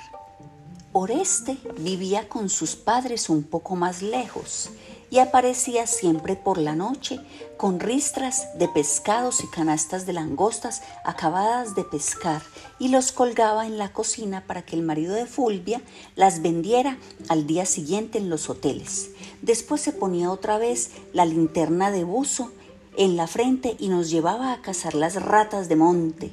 Oreste 0.92 1.58
vivía 1.78 2.28
con 2.28 2.48
sus 2.48 2.76
padres 2.76 3.28
un 3.28 3.42
poco 3.42 3.74
más 3.74 4.00
lejos 4.00 4.70
y 5.14 5.20
aparecía 5.20 5.86
siempre 5.86 6.34
por 6.34 6.58
la 6.58 6.74
noche 6.74 7.20
con 7.56 7.78
ristras 7.78 8.48
de 8.58 8.66
pescados 8.66 9.44
y 9.44 9.46
canastas 9.46 10.06
de 10.06 10.12
langostas 10.12 10.82
acabadas 11.04 11.76
de 11.76 11.84
pescar 11.84 12.42
y 12.80 12.88
los 12.88 13.12
colgaba 13.12 13.64
en 13.64 13.78
la 13.78 13.92
cocina 13.92 14.42
para 14.44 14.62
que 14.62 14.74
el 14.74 14.82
marido 14.82 15.14
de 15.14 15.26
Fulvia 15.26 15.80
las 16.16 16.42
vendiera 16.42 16.98
al 17.28 17.46
día 17.46 17.64
siguiente 17.64 18.18
en 18.18 18.28
los 18.28 18.50
hoteles. 18.50 19.10
Después 19.40 19.82
se 19.82 19.92
ponía 19.92 20.32
otra 20.32 20.58
vez 20.58 20.90
la 21.12 21.26
linterna 21.26 21.92
de 21.92 22.02
buzo 22.02 22.50
en 22.96 23.16
la 23.16 23.28
frente 23.28 23.76
y 23.78 23.90
nos 23.90 24.10
llevaba 24.10 24.52
a 24.52 24.62
cazar 24.62 24.94
las 24.94 25.22
ratas 25.22 25.68
de 25.68 25.76
monte, 25.76 26.32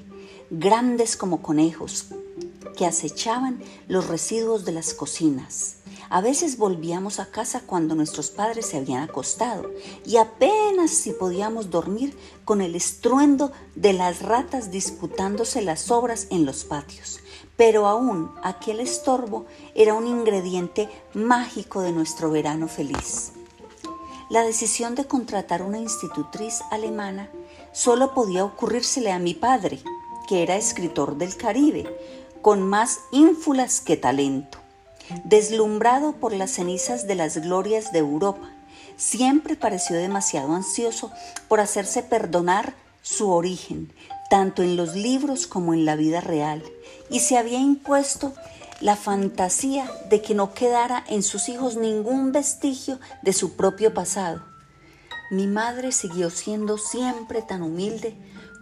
grandes 0.50 1.16
como 1.16 1.44
conejos, 1.44 2.08
que 2.76 2.88
acechaban 2.88 3.62
los 3.88 4.08
residuos 4.08 4.66
de 4.66 4.72
las 4.72 4.96
cocinas. 4.96 5.81
A 6.14 6.20
veces 6.20 6.58
volvíamos 6.58 7.22
a 7.22 7.28
casa 7.28 7.62
cuando 7.66 7.96
nuestros 7.96 8.32
padres 8.32 8.66
se 8.66 8.76
habían 8.76 9.02
acostado 9.02 9.72
y 10.06 10.18
apenas 10.18 10.92
si 10.92 11.14
podíamos 11.14 11.70
dormir 11.70 12.18
con 12.44 12.60
el 12.60 12.76
estruendo 12.76 13.54
de 13.76 13.94
las 13.94 14.22
ratas 14.22 14.72
disputándose 14.72 15.62
las 15.62 15.90
obras 15.90 16.28
en 16.30 16.46
los 16.46 16.66
patios. 16.66 17.22
Pero 17.56 17.88
aún 17.88 18.30
aquel 18.44 18.82
estorbo 18.82 19.46
era 19.74 19.94
un 19.94 20.06
ingrediente 20.06 20.90
mágico 21.14 21.80
de 21.80 21.94
nuestro 21.94 22.30
verano 22.30 22.68
feliz. 22.68 23.32
La 24.30 24.44
decisión 24.44 24.96
de 24.96 25.06
contratar 25.06 25.62
una 25.62 25.80
institutriz 25.80 26.60
alemana 26.72 27.30
solo 27.72 28.14
podía 28.14 28.44
ocurrírsele 28.44 29.14
a 29.14 29.20
mi 29.20 29.34
padre, 29.34 29.80
que 30.28 30.44
era 30.44 30.58
escritor 30.58 31.16
del 31.16 31.38
Caribe, 31.38 31.88
con 32.42 32.62
más 32.62 33.00
ínfulas 33.12 33.80
que 33.80 33.96
talento. 33.96 34.61
Deslumbrado 35.24 36.14
por 36.14 36.34
las 36.34 36.52
cenizas 36.52 37.08
de 37.08 37.16
las 37.16 37.38
glorias 37.38 37.92
de 37.92 38.00
Europa, 38.00 38.50
siempre 38.98 39.56
pareció 39.56 39.96
demasiado 39.98 40.54
ansioso 40.54 41.12
por 41.48 41.60
hacerse 41.60 42.04
perdonar 42.04 42.74
su 43.02 43.30
origen, 43.30 43.92
tanto 44.30 44.64
en 44.64 44.78
los 44.78 44.96
libros 44.96 45.48
como 45.48 45.74
en 45.74 45.86
la 45.86 45.96
vida 45.96 46.22
real, 46.22 46.64
y 47.10 47.20
se 47.20 47.38
había 47.38 47.60
impuesto 47.60 48.34
la 48.80 48.96
fantasía 48.96 49.90
de 50.10 50.22
que 50.22 50.34
no 50.34 50.54
quedara 50.54 51.04
en 51.08 51.24
sus 51.24 51.50
hijos 51.50 51.76
ningún 51.76 52.32
vestigio 52.32 53.00
de 53.22 53.34
su 53.34 53.56
propio 53.56 53.94
pasado. 53.94 54.44
Mi 55.30 55.48
madre 55.48 55.92
siguió 55.92 56.30
siendo 56.30 56.78
siempre 56.78 57.42
tan 57.42 57.62
humilde 57.62 58.16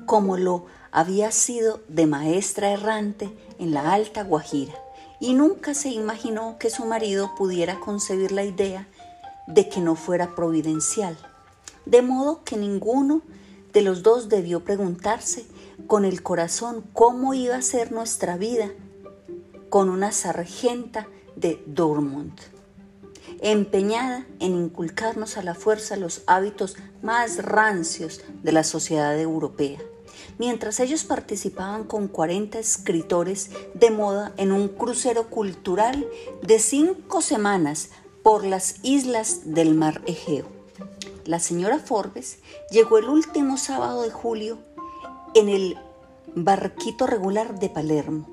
como 0.05 0.37
lo 0.37 0.65
había 0.91 1.31
sido 1.31 1.81
de 1.87 2.05
maestra 2.05 2.71
errante 2.71 3.29
en 3.59 3.73
la 3.73 3.93
Alta 3.93 4.23
Guajira 4.23 4.73
y 5.19 5.33
nunca 5.33 5.73
se 5.73 5.89
imaginó 5.89 6.57
que 6.59 6.69
su 6.69 6.85
marido 6.85 7.35
pudiera 7.35 7.79
concebir 7.79 8.31
la 8.31 8.43
idea 8.43 8.87
de 9.47 9.67
que 9.67 9.81
no 9.81 9.95
fuera 9.95 10.35
providencial. 10.35 11.17
De 11.85 12.01
modo 12.01 12.43
que 12.43 12.55
ninguno 12.55 13.21
de 13.73 13.81
los 13.81 14.03
dos 14.03 14.29
debió 14.29 14.63
preguntarse 14.63 15.45
con 15.87 16.05
el 16.05 16.23
corazón 16.23 16.83
cómo 16.93 17.33
iba 17.33 17.55
a 17.55 17.61
ser 17.61 17.91
nuestra 17.91 18.37
vida 18.37 18.69
con 19.69 19.89
una 19.89 20.11
sargenta 20.11 21.07
de 21.35 21.61
Dortmund, 21.67 22.33
empeñada 23.41 24.25
en 24.39 24.55
inculcarnos 24.55 25.37
a 25.37 25.43
la 25.43 25.53
fuerza 25.53 25.95
los 25.95 26.23
hábitos 26.27 26.75
más 27.01 27.43
rancios 27.43 28.21
de 28.43 28.51
la 28.51 28.63
sociedad 28.63 29.19
europea 29.19 29.79
mientras 30.39 30.79
ellos 30.79 31.03
participaban 31.03 31.83
con 31.83 32.07
40 32.07 32.57
escritores 32.57 33.51
de 33.75 33.91
moda 33.91 34.33
en 34.37 34.51
un 34.51 34.69
crucero 34.69 35.29
cultural 35.29 36.07
de 36.41 36.57
cinco 36.57 37.21
semanas 37.21 37.89
por 38.23 38.43
las 38.43 38.77
islas 38.81 39.41
del 39.53 39.75
mar 39.75 40.01
Egeo. 40.07 40.47
La 41.25 41.39
señora 41.39 41.77
Forbes 41.77 42.39
llegó 42.71 42.97
el 42.97 43.09
último 43.09 43.57
sábado 43.57 44.01
de 44.01 44.09
julio 44.09 44.57
en 45.35 45.49
el 45.49 45.77
barquito 46.35 47.05
regular 47.05 47.59
de 47.59 47.69
Palermo 47.69 48.27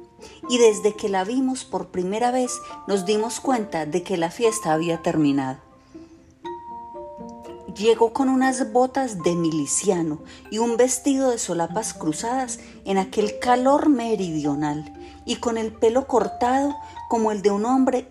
y 0.49 0.59
desde 0.59 0.95
que 0.95 1.09
la 1.09 1.25
vimos 1.25 1.65
por 1.65 1.89
primera 1.89 2.31
vez 2.31 2.53
nos 2.87 3.05
dimos 3.05 3.41
cuenta 3.41 3.85
de 3.85 4.03
que 4.03 4.17
la 4.17 4.31
fiesta 4.31 4.73
había 4.73 5.03
terminado. 5.03 5.66
Llegó 7.77 8.15
con 8.15 8.31
unas 8.31 8.73
botas 8.73 9.23
de 9.23 9.35
miliciano 9.35 10.21
y 10.51 10.59
un 10.59 10.79
vestido 10.79 11.31
de 11.31 11.37
solapas 11.37 11.93
cruzadas 11.93 12.59
en 12.87 12.97
aquel 12.97 13.39
calor 13.39 13.91
meridional 13.91 14.95
y 15.27 15.37
con 15.37 15.59
el 15.59 15.75
pelo 15.75 16.07
cortado 16.07 16.75
como 17.11 17.33
el 17.33 17.43
de 17.43 17.51
un 17.51 17.67
hombre 17.67 18.09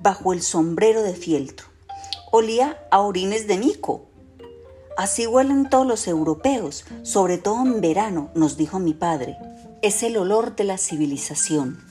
bajo 0.00 0.32
el 0.32 0.40
sombrero 0.40 1.02
de 1.02 1.12
fieltro. 1.12 1.66
Olía 2.32 2.78
a 2.90 3.00
orines 3.00 3.46
de 3.46 3.58
mico. 3.58 4.06
Así 4.96 5.26
huelen 5.26 5.68
todos 5.68 5.86
los 5.86 6.08
europeos, 6.08 6.86
sobre 7.02 7.36
todo 7.36 7.66
en 7.66 7.82
verano, 7.82 8.30
nos 8.34 8.56
dijo 8.56 8.78
mi 8.78 8.94
padre. 8.94 9.36
Es 9.82 10.02
el 10.02 10.16
olor 10.16 10.56
de 10.56 10.64
la 10.64 10.78
civilización. 10.78 11.84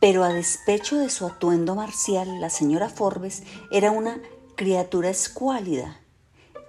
Pero 0.00 0.22
a 0.22 0.34
despecho 0.34 0.98
de 0.98 1.08
su 1.08 1.24
atuendo 1.24 1.74
marcial, 1.74 2.42
la 2.42 2.50
señora 2.50 2.90
Forbes 2.90 3.42
era 3.70 3.90
una 3.90 4.20
criatura 4.54 5.08
escuálida 5.08 5.98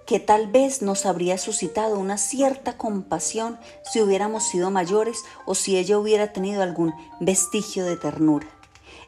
que 0.08 0.20
tal 0.20 0.46
vez 0.46 0.80
nos 0.80 1.04
habría 1.04 1.36
suscitado 1.36 1.98
una 1.98 2.16
cierta 2.16 2.78
compasión 2.78 3.58
si 3.84 4.00
hubiéramos 4.00 4.42
sido 4.48 4.70
mayores 4.70 5.22
o 5.44 5.54
si 5.54 5.76
ella 5.76 5.98
hubiera 5.98 6.32
tenido 6.32 6.62
algún 6.62 6.94
vestigio 7.20 7.84
de 7.84 7.98
ternura. 7.98 8.48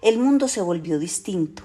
El 0.03 0.19
mundo 0.19 0.47
se 0.47 0.61
volvió 0.61 0.99
distinto. 0.99 1.63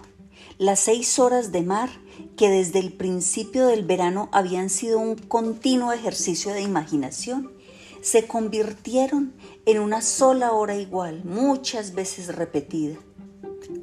Las 0.58 0.80
seis 0.80 1.20
horas 1.20 1.52
de 1.52 1.64
mar, 1.64 1.90
que 2.38 2.50
desde 2.50 2.80
el 2.80 2.94
principio 2.94 3.68
del 3.68 3.84
verano 3.84 4.30
habían 4.32 4.70
sido 4.70 5.00
un 5.00 5.16
continuo 5.16 5.92
ejercicio 5.92 6.54
de 6.54 6.62
imaginación, 6.62 7.52
se 8.02 8.28
convirtieron 8.28 9.34
en 9.66 9.80
una 9.80 10.02
sola 10.02 10.54
hora 10.54 10.76
igual, 10.78 11.26
muchas 11.26 11.94
veces 11.94 12.34
repetida. 12.34 12.96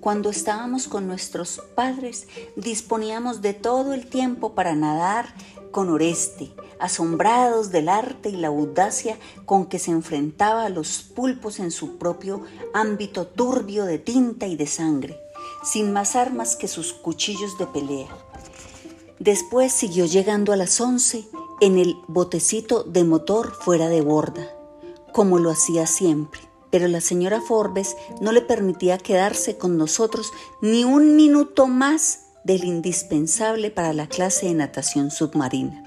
Cuando 0.00 0.30
estábamos 0.30 0.86
con 0.86 1.06
nuestros 1.06 1.60
padres, 1.74 2.28
disponíamos 2.56 3.42
de 3.42 3.54
todo 3.54 3.94
el 3.94 4.06
tiempo 4.06 4.54
para 4.54 4.74
nadar 4.74 5.34
con 5.70 5.88
Oreste, 5.90 6.52
asombrados 6.78 7.70
del 7.70 7.88
arte 7.88 8.28
y 8.28 8.36
la 8.36 8.48
audacia 8.48 9.18
con 9.44 9.66
que 9.66 9.78
se 9.78 9.90
enfrentaba 9.90 10.66
a 10.66 10.68
los 10.68 11.02
pulpos 11.02 11.58
en 11.58 11.70
su 11.70 11.98
propio 11.98 12.42
ámbito 12.74 13.26
turbio 13.26 13.84
de 13.84 13.98
tinta 13.98 14.46
y 14.46 14.56
de 14.56 14.66
sangre, 14.66 15.18
sin 15.64 15.92
más 15.92 16.14
armas 16.14 16.54
que 16.54 16.68
sus 16.68 16.92
cuchillos 16.92 17.58
de 17.58 17.66
pelea. 17.66 18.08
Después 19.18 19.72
siguió 19.72 20.06
llegando 20.06 20.52
a 20.52 20.56
las 20.56 20.80
once 20.80 21.26
en 21.60 21.78
el 21.78 21.96
botecito 22.08 22.84
de 22.84 23.04
motor 23.04 23.52
fuera 23.52 23.88
de 23.88 24.00
borda, 24.00 24.48
como 25.12 25.38
lo 25.38 25.50
hacía 25.50 25.86
siempre 25.86 26.51
pero 26.72 26.88
la 26.88 27.02
señora 27.02 27.40
Forbes 27.40 27.96
no 28.20 28.32
le 28.32 28.40
permitía 28.40 28.98
quedarse 28.98 29.58
con 29.58 29.76
nosotros 29.76 30.32
ni 30.62 30.82
un 30.82 31.14
minuto 31.14 31.68
más 31.68 32.20
del 32.44 32.64
indispensable 32.64 33.70
para 33.70 33.92
la 33.92 34.08
clase 34.08 34.46
de 34.46 34.54
natación 34.54 35.10
submarina. 35.10 35.84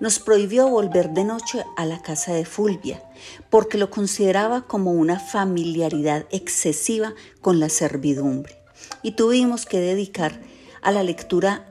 Nos 0.00 0.18
prohibió 0.18 0.68
volver 0.68 1.10
de 1.10 1.24
noche 1.24 1.64
a 1.76 1.86
la 1.86 2.02
casa 2.02 2.34
de 2.34 2.44
Fulvia, 2.44 3.02
porque 3.48 3.78
lo 3.78 3.90
consideraba 3.90 4.62
como 4.62 4.92
una 4.92 5.18
familiaridad 5.18 6.26
excesiva 6.30 7.14
con 7.40 7.58
la 7.58 7.70
servidumbre, 7.70 8.62
y 9.02 9.12
tuvimos 9.12 9.64
que 9.66 9.80
dedicar 9.80 10.40
a 10.82 10.92
la 10.92 11.02
lectura 11.02 11.64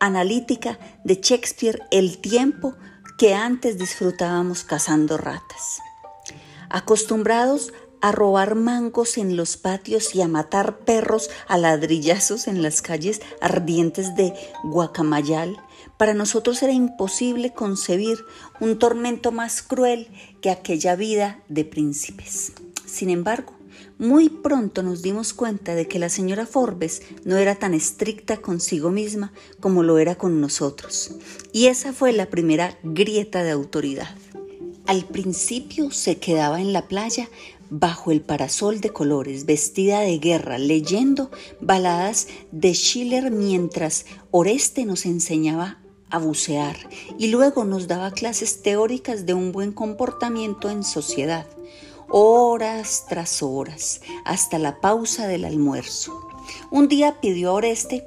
analítica 0.00 0.78
de 1.04 1.20
Shakespeare 1.22 1.82
el 1.90 2.18
tiempo 2.18 2.74
que 3.18 3.34
antes 3.34 3.78
disfrutábamos 3.78 4.64
cazando 4.64 5.18
ratas. 5.18 5.78
Acostumbrados 6.70 7.72
a 8.02 8.12
robar 8.12 8.56
mangos 8.56 9.16
en 9.16 9.36
los 9.36 9.56
patios 9.56 10.14
y 10.14 10.20
a 10.20 10.28
matar 10.28 10.80
perros 10.80 11.30
a 11.48 11.56
ladrillazos 11.56 12.48
en 12.48 12.60
las 12.60 12.82
calles 12.82 13.22
ardientes 13.40 14.14
de 14.16 14.34
Guacamayal, 14.64 15.56
para 15.96 16.12
nosotros 16.12 16.62
era 16.62 16.72
imposible 16.72 17.54
concebir 17.54 18.18
un 18.60 18.78
tormento 18.78 19.32
más 19.32 19.62
cruel 19.62 20.08
que 20.40 20.50
aquella 20.50 20.96
vida 20.96 21.40
de 21.48 21.64
príncipes. 21.64 22.52
Sin 22.84 23.08
embargo, 23.08 23.54
muy 23.98 24.28
pronto 24.28 24.82
nos 24.82 25.00
dimos 25.00 25.32
cuenta 25.32 25.76
de 25.76 25.86
que 25.86 26.00
la 26.00 26.08
señora 26.08 26.44
Forbes 26.44 27.02
no 27.24 27.36
era 27.36 27.54
tan 27.54 27.72
estricta 27.72 28.38
consigo 28.38 28.90
misma 28.90 29.32
como 29.60 29.84
lo 29.84 29.98
era 29.98 30.16
con 30.16 30.40
nosotros, 30.40 31.12
y 31.52 31.66
esa 31.66 31.92
fue 31.92 32.12
la 32.12 32.26
primera 32.26 32.76
grieta 32.82 33.44
de 33.44 33.52
autoridad. 33.52 34.08
Al 34.86 35.04
principio 35.04 35.92
se 35.92 36.18
quedaba 36.18 36.60
en 36.60 36.72
la 36.72 36.88
playa 36.88 37.28
bajo 37.74 38.10
el 38.10 38.20
parasol 38.20 38.82
de 38.82 38.90
colores, 38.90 39.46
vestida 39.46 40.00
de 40.00 40.18
guerra, 40.18 40.58
leyendo 40.58 41.30
baladas 41.58 42.28
de 42.50 42.74
Schiller 42.74 43.30
mientras 43.30 44.04
Oreste 44.30 44.84
nos 44.84 45.06
enseñaba 45.06 45.78
a 46.10 46.18
bucear 46.18 46.76
y 47.18 47.28
luego 47.28 47.64
nos 47.64 47.88
daba 47.88 48.10
clases 48.10 48.62
teóricas 48.62 49.24
de 49.24 49.32
un 49.32 49.52
buen 49.52 49.72
comportamiento 49.72 50.68
en 50.68 50.84
sociedad, 50.84 51.46
horas 52.10 53.06
tras 53.08 53.42
horas, 53.42 54.02
hasta 54.26 54.58
la 54.58 54.82
pausa 54.82 55.26
del 55.26 55.46
almuerzo. 55.46 56.12
Un 56.70 56.88
día 56.88 57.22
pidió 57.22 57.48
a 57.48 57.54
Oreste 57.54 58.06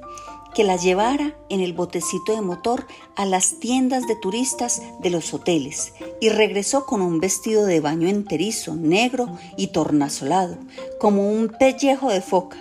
que 0.56 0.64
la 0.64 0.78
llevara 0.78 1.36
en 1.50 1.60
el 1.60 1.74
botecito 1.74 2.34
de 2.34 2.42
motor 2.42 2.88
a 3.16 3.26
las 3.26 3.60
tiendas 3.60 4.08
de 4.08 4.16
turistas 4.16 4.82
de 5.02 5.10
los 5.10 5.34
hoteles 5.34 5.94
y 6.22 6.30
regresó 6.30 6.86
con 6.86 7.02
un 7.02 7.20
vestido 7.20 7.66
de 7.66 7.82
baño 7.82 8.08
enterizo, 8.08 8.74
negro 8.76 9.38
y 9.58 9.68
tornasolado, 9.68 10.58
como 11.00 11.30
un 11.30 11.50
pellejo 11.50 12.10
de 12.10 12.22
foca, 12.22 12.58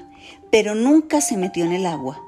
pero 0.50 0.74
nunca 0.74 1.20
se 1.20 1.36
metió 1.36 1.64
en 1.64 1.72
el 1.72 1.86
agua. 1.86 2.20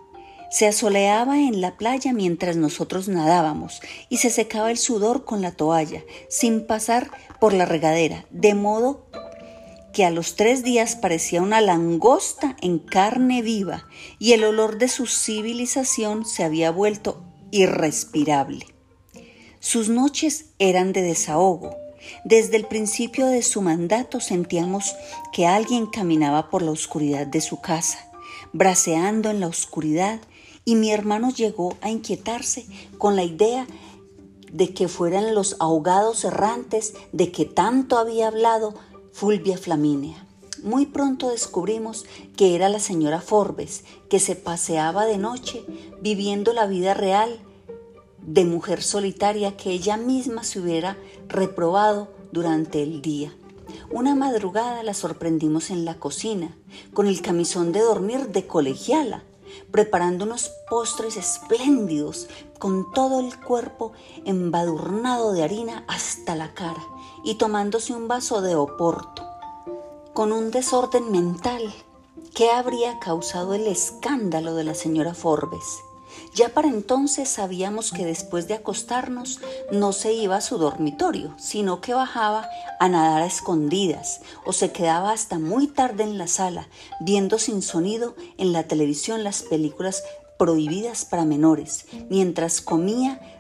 Se 0.50 0.68
asoleaba 0.68 1.40
en 1.40 1.61
la 1.61 1.76
playa 1.76 2.12
mientras 2.12 2.57
nosotros 2.57 3.09
nadábamos 3.09 3.81
y 4.09 4.18
se 4.18 4.31
secaba 4.31 4.70
el 4.70 4.79
sudor 4.79 5.24
con 5.24 5.42
la 5.42 5.50
toalla, 5.50 6.02
sin 6.29 6.64
pasar 6.64 7.11
por 7.40 7.52
la 7.52 7.66
regadera, 7.66 8.24
de 8.31 8.55
modo 8.55 9.05
que 9.97 10.05
a 10.05 10.11
los 10.11 10.37
tres 10.37 10.63
días 10.63 10.95
parecía 10.95 11.41
una 11.41 11.63
langosta 11.63 12.55
en 12.61 12.79
carne 12.79 13.41
viva 13.41 13.89
y 14.19 14.33
el 14.33 14.45
olor 14.45 14.77
de 14.77 14.89
su 14.89 15.07
civilización 15.07 16.27
se 16.27 16.45
había 16.45 16.71
vuelto 16.71 17.23
irrespirable. 17.51 18.67
Sus 19.59 19.89
noches 19.89 20.51
eran 20.59 20.93
de 20.93 21.01
desahogo. 21.01 21.75
Desde 22.27 22.59
el 22.59 22.67
principio 22.67 23.25
de 23.29 23.41
su 23.41 23.63
mandato 23.63 24.21
sentíamos 24.21 24.95
que 25.33 25.47
alguien 25.47 25.87
caminaba 25.87 26.51
por 26.51 26.61
la 26.61 26.73
oscuridad 26.73 27.27
de 27.27 27.41
su 27.41 27.63
casa, 27.63 28.07
braceando 28.53 29.31
en 29.31 29.41
la 29.41 29.47
oscuridad, 29.47 30.21
y 30.67 30.75
mi 30.75 30.91
hermano 30.93 31.31
llegó 31.31 31.75
a 31.81 31.89
inquietarse 31.89 32.67
con 32.99 33.17
la 33.17 33.25
idea 33.25 33.67
de 34.53 34.75
que 34.75 34.89
fueran 34.89 35.35
los 35.35 35.57
ahogados 35.59 36.23
errantes 36.27 36.93
de 37.13 37.33
que 37.33 37.47
tanto 37.47 37.97
había 37.97 38.29
hablado 38.29 38.75
Fulvia 39.18 39.57
Flaminia. 39.57 40.26
Muy 40.62 40.85
pronto 40.85 41.31
descubrimos 41.31 42.05
que 42.37 42.55
era 42.55 42.68
la 42.68 42.81
señora 42.81 43.22
Forbes, 43.22 43.83
que 44.11 44.20
se 44.20 44.37
paseaba 44.37 45.07
de 45.07 45.16
noche 45.16 45.64
viviendo 46.02 46.52
la 46.52 46.66
vida 46.66 46.92
real 46.92 47.40
de 48.20 48.44
mujer 48.44 48.83
solitaria 48.83 49.57
que 49.57 49.70
ella 49.70 49.96
misma 49.96 50.44
se 50.44 50.61
hubiera 50.61 50.98
reprobado 51.29 52.12
durante 52.31 52.83
el 52.83 53.00
día. 53.00 53.33
Una 53.90 54.14
madrugada 54.14 54.83
la 54.83 54.92
sorprendimos 54.92 55.70
en 55.70 55.87
la 55.87 55.94
cocina, 55.94 56.55
con 56.92 57.07
el 57.07 57.22
camisón 57.22 57.72
de 57.72 57.81
dormir 57.81 58.29
de 58.29 58.46
colegiala, 58.46 59.22
preparando 59.70 60.26
unos 60.26 60.50
postres 60.68 61.16
espléndidos, 61.16 62.29
con 62.59 62.92
todo 62.92 63.20
el 63.20 63.35
cuerpo 63.40 63.92
embadurnado 64.26 65.33
de 65.33 65.42
harina 65.42 65.85
hasta 65.88 66.37
la 66.37 66.52
cara 66.52 66.83
y 67.27 67.35
tomándose 67.35 67.93
un 67.93 68.07
vaso 68.07 68.41
de 68.41 68.55
oporto, 68.55 69.29
con 70.15 70.33
un 70.33 70.53
desorden 70.53 71.11
mental 71.11 71.75
que 72.35 72.53
habría 72.53 73.01
causado 73.01 73.53
el 73.55 73.67
escándalo 73.67 74.55
de 74.55 74.62
la 74.62 74.75
señora 74.75 75.12
Forbes. 75.12 75.81
Ya 76.37 76.51
para 76.51 76.69
entonces 76.69 77.29
sabíamos 77.29 77.91
que 77.91 78.07
después 78.07 78.47
de 78.47 78.55
acostarnos 78.55 79.41
no 79.73 79.93
se 79.93 80.12
iba 80.12 80.37
a 80.37 80.41
su 80.41 80.57
dormitorio, 80.57 81.35
sino 81.37 81.81
que 81.81 81.95
bajaba 81.95 82.49
a 82.79 82.89
nadar 82.89 83.23
a 83.23 83.27
escondidas 83.27 84.21
o 84.45 84.53
se 84.53 84.71
quedaba 84.71 85.11
hasta 85.11 85.41
muy 85.41 85.67
tarde 85.67 86.05
en 86.05 86.19
la 86.19 86.29
sala, 86.29 86.69
viendo 87.01 87.41
sin 87.41 87.61
sonido 87.61 88.15
en 88.39 88.53
la 88.53 88.69
televisión 88.69 89.25
las 89.25 89.43
películas 89.43 90.05
prohibidas 90.39 91.05
para 91.05 91.25
menores, 91.25 91.87
mientras 92.09 92.61
comía 92.61 93.36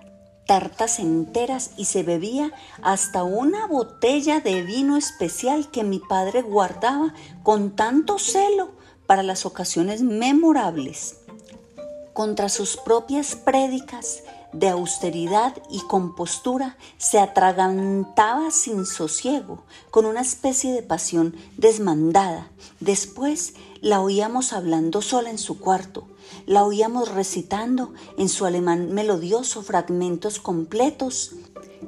tartas 0.46 0.98
enteras 0.98 1.72
y 1.76 1.86
se 1.86 2.02
bebía 2.02 2.52
hasta 2.82 3.24
una 3.24 3.66
botella 3.66 4.40
de 4.40 4.62
vino 4.62 4.96
especial 4.96 5.70
que 5.70 5.84
mi 5.84 5.98
padre 5.98 6.42
guardaba 6.42 7.14
con 7.42 7.74
tanto 7.76 8.18
celo 8.18 8.70
para 9.06 9.22
las 9.22 9.46
ocasiones 9.46 10.02
memorables 10.02 11.16
contra 12.16 12.48
sus 12.48 12.78
propias 12.78 13.36
prédicas 13.36 14.22
de 14.54 14.70
austeridad 14.70 15.54
y 15.68 15.80
compostura, 15.80 16.78
se 16.96 17.18
atragantaba 17.18 18.50
sin 18.50 18.86
sosiego, 18.86 19.64
con 19.90 20.06
una 20.06 20.22
especie 20.22 20.72
de 20.72 20.82
pasión 20.82 21.36
desmandada. 21.58 22.48
Después 22.80 23.52
la 23.82 24.00
oíamos 24.00 24.54
hablando 24.54 25.02
sola 25.02 25.28
en 25.28 25.36
su 25.36 25.58
cuarto, 25.60 26.08
la 26.46 26.64
oíamos 26.64 27.12
recitando 27.12 27.92
en 28.18 28.28
su 28.28 28.44
alemán 28.46 28.92
melodioso 28.92 29.62
fragmentos 29.62 30.38
completos 30.38 31.32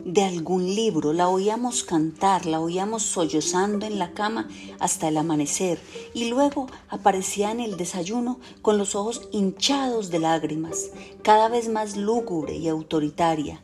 de 0.04 0.24
algún 0.24 0.74
libro, 0.74 1.12
la 1.12 1.28
oíamos 1.28 1.84
cantar, 1.84 2.46
la 2.46 2.60
oíamos 2.60 3.02
sollozando 3.02 3.86
en 3.86 3.98
la 3.98 4.12
cama 4.12 4.48
hasta 4.78 5.08
el 5.08 5.16
amanecer 5.16 5.80
y 6.14 6.26
luego 6.30 6.66
aparecía 6.88 7.50
en 7.50 7.60
el 7.60 7.76
desayuno 7.76 8.38
con 8.62 8.78
los 8.78 8.94
ojos 8.94 9.28
hinchados 9.32 10.10
de 10.10 10.18
lágrimas, 10.18 10.90
cada 11.22 11.48
vez 11.48 11.68
más 11.68 11.96
lúgubre 11.96 12.56
y 12.56 12.68
autoritaria. 12.68 13.62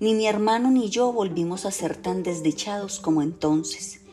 Ni 0.00 0.14
mi 0.14 0.26
hermano 0.26 0.70
ni 0.70 0.88
yo 0.88 1.12
volvimos 1.12 1.66
a 1.66 1.70
ser 1.70 1.96
tan 1.96 2.22
desdichados 2.22 3.00
como 3.00 3.22
entonces. 3.22 4.03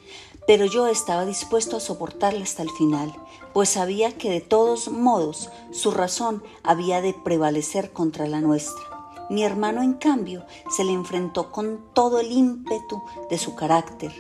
Pero 0.48 0.66
yo 0.66 0.88
estaba 0.88 1.26
dispuesto 1.26 1.78
a 1.78 1.80
soportarla 1.80 2.44
hasta 2.44 2.64
el 2.64 2.70
final, 2.72 3.14
pues 3.54 3.70
sabía 3.70 4.18
que 4.18 4.30
de 4.30 4.42
todos 4.42 4.90
modos 4.90 5.50
su 5.72 5.92
razón 5.92 6.44
había 6.64 7.02
de 7.02 7.14
prevalecer 7.14 7.92
contra 7.92 8.28
la 8.28 8.42
nuestra. 8.42 8.92
Mi 9.30 9.44
hermano, 9.44 9.82
en 9.82 9.94
cambio, 9.94 10.46
se 10.70 10.84
le 10.84 10.92
enfrentó 10.92 11.52
con 11.52 11.80
todo 11.94 12.20
el 12.20 12.32
ímpetu 12.32 13.02
de 13.30 13.38
su 13.38 13.56
carácter. 13.56 14.12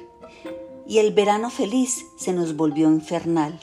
Y 0.87 0.99
el 0.99 1.13
verano 1.13 1.49
feliz 1.49 2.05
se 2.17 2.31
nos 2.31 2.55
volvió 2.55 2.87
infernal. 2.87 3.59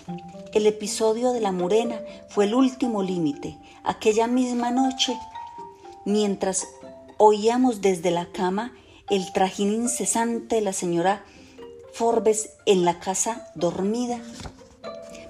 El 0.52 0.66
episodio 0.66 1.32
de 1.32 1.40
la 1.40 1.52
Morena 1.52 2.00
fue 2.28 2.44
el 2.44 2.54
último 2.54 3.02
límite. 3.02 3.58
Aquella 3.82 4.26
misma 4.26 4.70
noche, 4.70 5.18
mientras 6.04 6.66
oíamos 7.16 7.80
desde 7.80 8.10
la 8.10 8.26
cama 8.26 8.72
el 9.08 9.32
trajín 9.32 9.72
incesante 9.72 10.56
de 10.56 10.60
la 10.62 10.72
señora 10.72 11.24
Forbes 11.98 12.50
en 12.64 12.84
la 12.84 13.00
casa 13.00 13.48
dormida, 13.56 14.20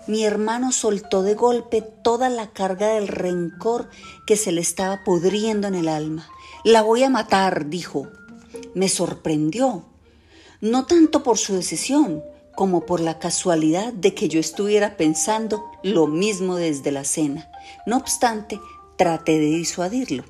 mi 0.06 0.26
hermano 0.26 0.70
soltó 0.70 1.22
de 1.22 1.34
golpe 1.34 1.80
toda 1.80 2.28
la 2.28 2.50
carga 2.50 2.88
del 2.88 3.08
rencor 3.08 3.88
que 4.26 4.36
se 4.36 4.52
le 4.52 4.60
estaba 4.60 5.02
pudriendo 5.02 5.66
en 5.66 5.74
el 5.74 5.88
alma. 5.88 6.28
La 6.64 6.82
voy 6.82 7.04
a 7.04 7.08
matar, 7.08 7.70
dijo. 7.70 8.08
Me 8.74 8.90
sorprendió, 8.90 9.86
no 10.60 10.84
tanto 10.84 11.22
por 11.22 11.38
su 11.38 11.54
decisión, 11.54 12.22
como 12.54 12.84
por 12.84 13.00
la 13.00 13.18
casualidad 13.18 13.94
de 13.94 14.12
que 14.12 14.28
yo 14.28 14.38
estuviera 14.38 14.98
pensando 14.98 15.64
lo 15.82 16.06
mismo 16.06 16.56
desde 16.56 16.92
la 16.92 17.04
cena. 17.04 17.50
No 17.86 17.96
obstante, 17.96 18.60
traté 18.98 19.38
de 19.38 19.46
disuadirlo. 19.46 20.24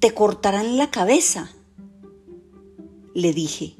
Te 0.00 0.12
cortarán 0.12 0.76
la 0.76 0.90
cabeza, 0.90 1.48
le 3.14 3.32
dije. 3.32 3.76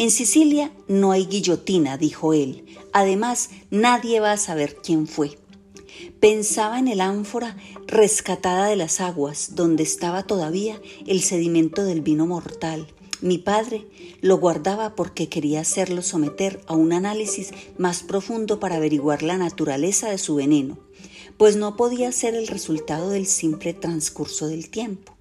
En 0.00 0.10
Sicilia 0.10 0.72
no 0.88 1.12
hay 1.12 1.26
guillotina, 1.26 1.98
dijo 1.98 2.32
él. 2.32 2.64
Además, 2.94 3.50
nadie 3.70 4.18
va 4.18 4.32
a 4.32 4.38
saber 4.38 4.76
quién 4.82 5.06
fue. 5.06 5.36
Pensaba 6.20 6.78
en 6.78 6.88
el 6.88 7.02
ánfora 7.02 7.58
rescatada 7.86 8.68
de 8.68 8.76
las 8.76 9.02
aguas, 9.02 9.56
donde 9.56 9.82
estaba 9.82 10.22
todavía 10.22 10.80
el 11.06 11.20
sedimento 11.20 11.84
del 11.84 12.00
vino 12.00 12.26
mortal. 12.26 12.86
Mi 13.20 13.36
padre 13.36 13.86
lo 14.22 14.38
guardaba 14.38 14.94
porque 14.94 15.28
quería 15.28 15.60
hacerlo 15.60 16.00
someter 16.00 16.62
a 16.66 16.72
un 16.72 16.94
análisis 16.94 17.50
más 17.76 18.02
profundo 18.02 18.58
para 18.58 18.76
averiguar 18.76 19.22
la 19.22 19.36
naturaleza 19.36 20.08
de 20.08 20.16
su 20.16 20.34
veneno, 20.34 20.78
pues 21.36 21.56
no 21.56 21.76
podía 21.76 22.10
ser 22.12 22.34
el 22.34 22.46
resultado 22.46 23.10
del 23.10 23.26
simple 23.26 23.74
transcurso 23.74 24.48
del 24.48 24.70
tiempo. 24.70 25.12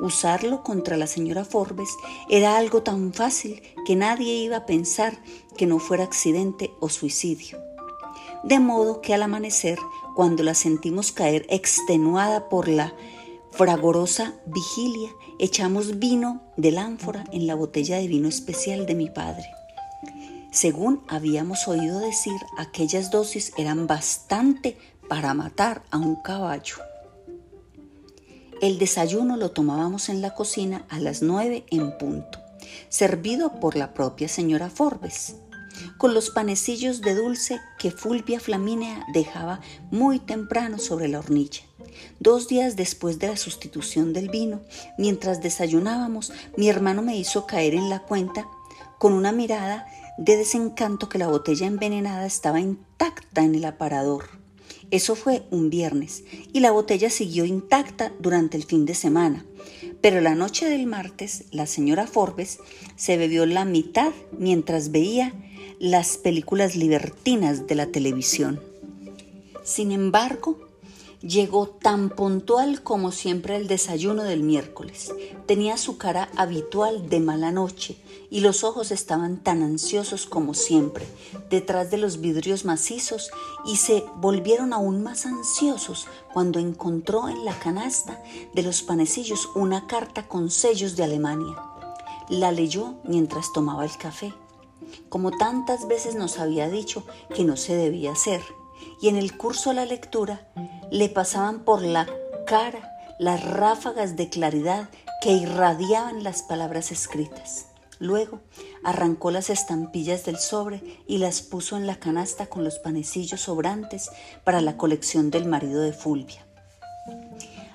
Usarlo 0.00 0.62
contra 0.62 0.96
la 0.96 1.08
señora 1.08 1.44
Forbes 1.44 1.90
era 2.28 2.56
algo 2.56 2.82
tan 2.82 3.12
fácil 3.12 3.62
que 3.84 3.96
nadie 3.96 4.34
iba 4.34 4.58
a 4.58 4.66
pensar 4.66 5.18
que 5.56 5.66
no 5.66 5.80
fuera 5.80 6.04
accidente 6.04 6.70
o 6.78 6.88
suicidio. 6.88 7.58
De 8.44 8.60
modo 8.60 9.00
que 9.00 9.14
al 9.14 9.22
amanecer, 9.22 9.78
cuando 10.14 10.44
la 10.44 10.54
sentimos 10.54 11.10
caer 11.10 11.46
extenuada 11.50 12.48
por 12.48 12.68
la 12.68 12.94
fragorosa 13.50 14.34
vigilia, 14.46 15.10
echamos 15.40 15.98
vino 15.98 16.42
del 16.56 16.78
ánfora 16.78 17.24
en 17.32 17.48
la 17.48 17.56
botella 17.56 17.96
de 17.96 18.06
vino 18.06 18.28
especial 18.28 18.86
de 18.86 18.94
mi 18.94 19.10
padre. 19.10 19.46
Según 20.52 21.02
habíamos 21.08 21.66
oído 21.66 21.98
decir, 21.98 22.40
aquellas 22.56 23.10
dosis 23.10 23.52
eran 23.56 23.88
bastante 23.88 24.78
para 25.08 25.34
matar 25.34 25.82
a 25.90 25.98
un 25.98 26.16
caballo. 26.22 26.87
El 28.60 28.80
desayuno 28.80 29.36
lo 29.36 29.52
tomábamos 29.52 30.08
en 30.08 30.20
la 30.20 30.34
cocina 30.34 30.84
a 30.88 30.98
las 30.98 31.22
nueve 31.22 31.64
en 31.70 31.96
punto, 31.96 32.40
servido 32.88 33.60
por 33.60 33.76
la 33.76 33.94
propia 33.94 34.26
señora 34.26 34.68
Forbes, 34.68 35.36
con 35.96 36.12
los 36.12 36.30
panecillos 36.30 37.00
de 37.00 37.14
dulce 37.14 37.60
que 37.78 37.92
Fulvia 37.92 38.40
Flamínea 38.40 39.06
dejaba 39.12 39.60
muy 39.92 40.18
temprano 40.18 40.78
sobre 40.78 41.06
la 41.06 41.20
hornilla. 41.20 41.60
Dos 42.18 42.48
días 42.48 42.74
después 42.74 43.20
de 43.20 43.28
la 43.28 43.36
sustitución 43.36 44.12
del 44.12 44.28
vino, 44.28 44.60
mientras 44.98 45.40
desayunábamos, 45.40 46.32
mi 46.56 46.68
hermano 46.68 47.02
me 47.02 47.16
hizo 47.16 47.46
caer 47.46 47.74
en 47.74 47.88
la 47.88 48.00
cuenta 48.00 48.48
con 48.98 49.12
una 49.12 49.30
mirada 49.30 49.86
de 50.18 50.36
desencanto 50.36 51.08
que 51.08 51.18
la 51.18 51.28
botella 51.28 51.68
envenenada 51.68 52.26
estaba 52.26 52.58
intacta 52.58 53.44
en 53.44 53.54
el 53.54 53.64
aparador. 53.64 54.47
Eso 54.90 55.14
fue 55.14 55.42
un 55.50 55.70
viernes 55.70 56.24
y 56.52 56.60
la 56.60 56.70
botella 56.70 57.10
siguió 57.10 57.44
intacta 57.44 58.12
durante 58.18 58.56
el 58.56 58.64
fin 58.64 58.86
de 58.86 58.94
semana. 58.94 59.44
Pero 60.00 60.20
la 60.20 60.34
noche 60.34 60.66
del 60.68 60.86
martes, 60.86 61.44
la 61.50 61.66
señora 61.66 62.06
Forbes 62.06 62.58
se 62.96 63.16
bebió 63.16 63.46
la 63.46 63.64
mitad 63.64 64.12
mientras 64.38 64.90
veía 64.90 65.34
las 65.78 66.16
películas 66.16 66.76
libertinas 66.76 67.66
de 67.66 67.74
la 67.74 67.86
televisión. 67.86 68.60
Sin 69.62 69.92
embargo, 69.92 70.68
Llegó 71.22 71.66
tan 71.66 72.10
puntual 72.10 72.84
como 72.84 73.10
siempre 73.10 73.56
el 73.56 73.66
desayuno 73.66 74.22
del 74.22 74.44
miércoles. 74.44 75.12
Tenía 75.46 75.76
su 75.76 75.98
cara 75.98 76.30
habitual 76.36 77.08
de 77.08 77.18
mala 77.18 77.50
noche 77.50 77.96
y 78.30 78.40
los 78.40 78.64
ojos 78.64 78.90
estaban 78.90 79.42
tan 79.42 79.62
ansiosos 79.62 80.26
como 80.26 80.54
siempre, 80.54 81.06
detrás 81.50 81.90
de 81.90 81.96
los 81.96 82.20
vidrios 82.20 82.64
macizos, 82.64 83.30
y 83.64 83.76
se 83.76 84.04
volvieron 84.16 84.72
aún 84.72 85.02
más 85.02 85.26
ansiosos 85.26 86.06
cuando 86.32 86.58
encontró 86.58 87.28
en 87.28 87.44
la 87.44 87.58
canasta 87.58 88.22
de 88.54 88.62
los 88.62 88.82
panecillos 88.82 89.48
una 89.54 89.86
carta 89.86 90.28
con 90.28 90.50
sellos 90.50 90.96
de 90.96 91.04
Alemania. 91.04 91.56
La 92.28 92.52
leyó 92.52 92.96
mientras 93.04 93.52
tomaba 93.52 93.84
el 93.84 93.96
café. 93.96 94.34
Como 95.08 95.30
tantas 95.30 95.88
veces 95.88 96.14
nos 96.14 96.38
había 96.38 96.68
dicho 96.68 97.04
que 97.34 97.44
no 97.44 97.56
se 97.56 97.76
debía 97.76 98.12
hacer, 98.12 98.42
y 99.00 99.08
en 99.08 99.16
el 99.16 99.36
curso 99.36 99.70
de 99.70 99.76
la 99.76 99.86
lectura 99.86 100.48
le 100.90 101.08
pasaban 101.08 101.60
por 101.64 101.82
la 101.82 102.06
cara 102.46 102.94
las 103.18 103.44
ráfagas 103.44 104.16
de 104.16 104.28
claridad 104.28 104.90
que 105.20 105.32
irradiaban 105.32 106.22
las 106.22 106.42
palabras 106.42 106.92
escritas. 106.92 107.66
Luego 107.98 108.40
arrancó 108.84 109.30
las 109.30 109.50
estampillas 109.50 110.24
del 110.24 110.38
sobre 110.38 111.02
y 111.06 111.18
las 111.18 111.42
puso 111.42 111.76
en 111.76 111.86
la 111.86 111.98
canasta 111.98 112.46
con 112.46 112.64
los 112.64 112.78
panecillos 112.78 113.42
sobrantes 113.42 114.10
para 114.44 114.60
la 114.60 114.76
colección 114.76 115.30
del 115.30 115.46
marido 115.46 115.80
de 115.80 115.92
Fulvia. 115.92 116.46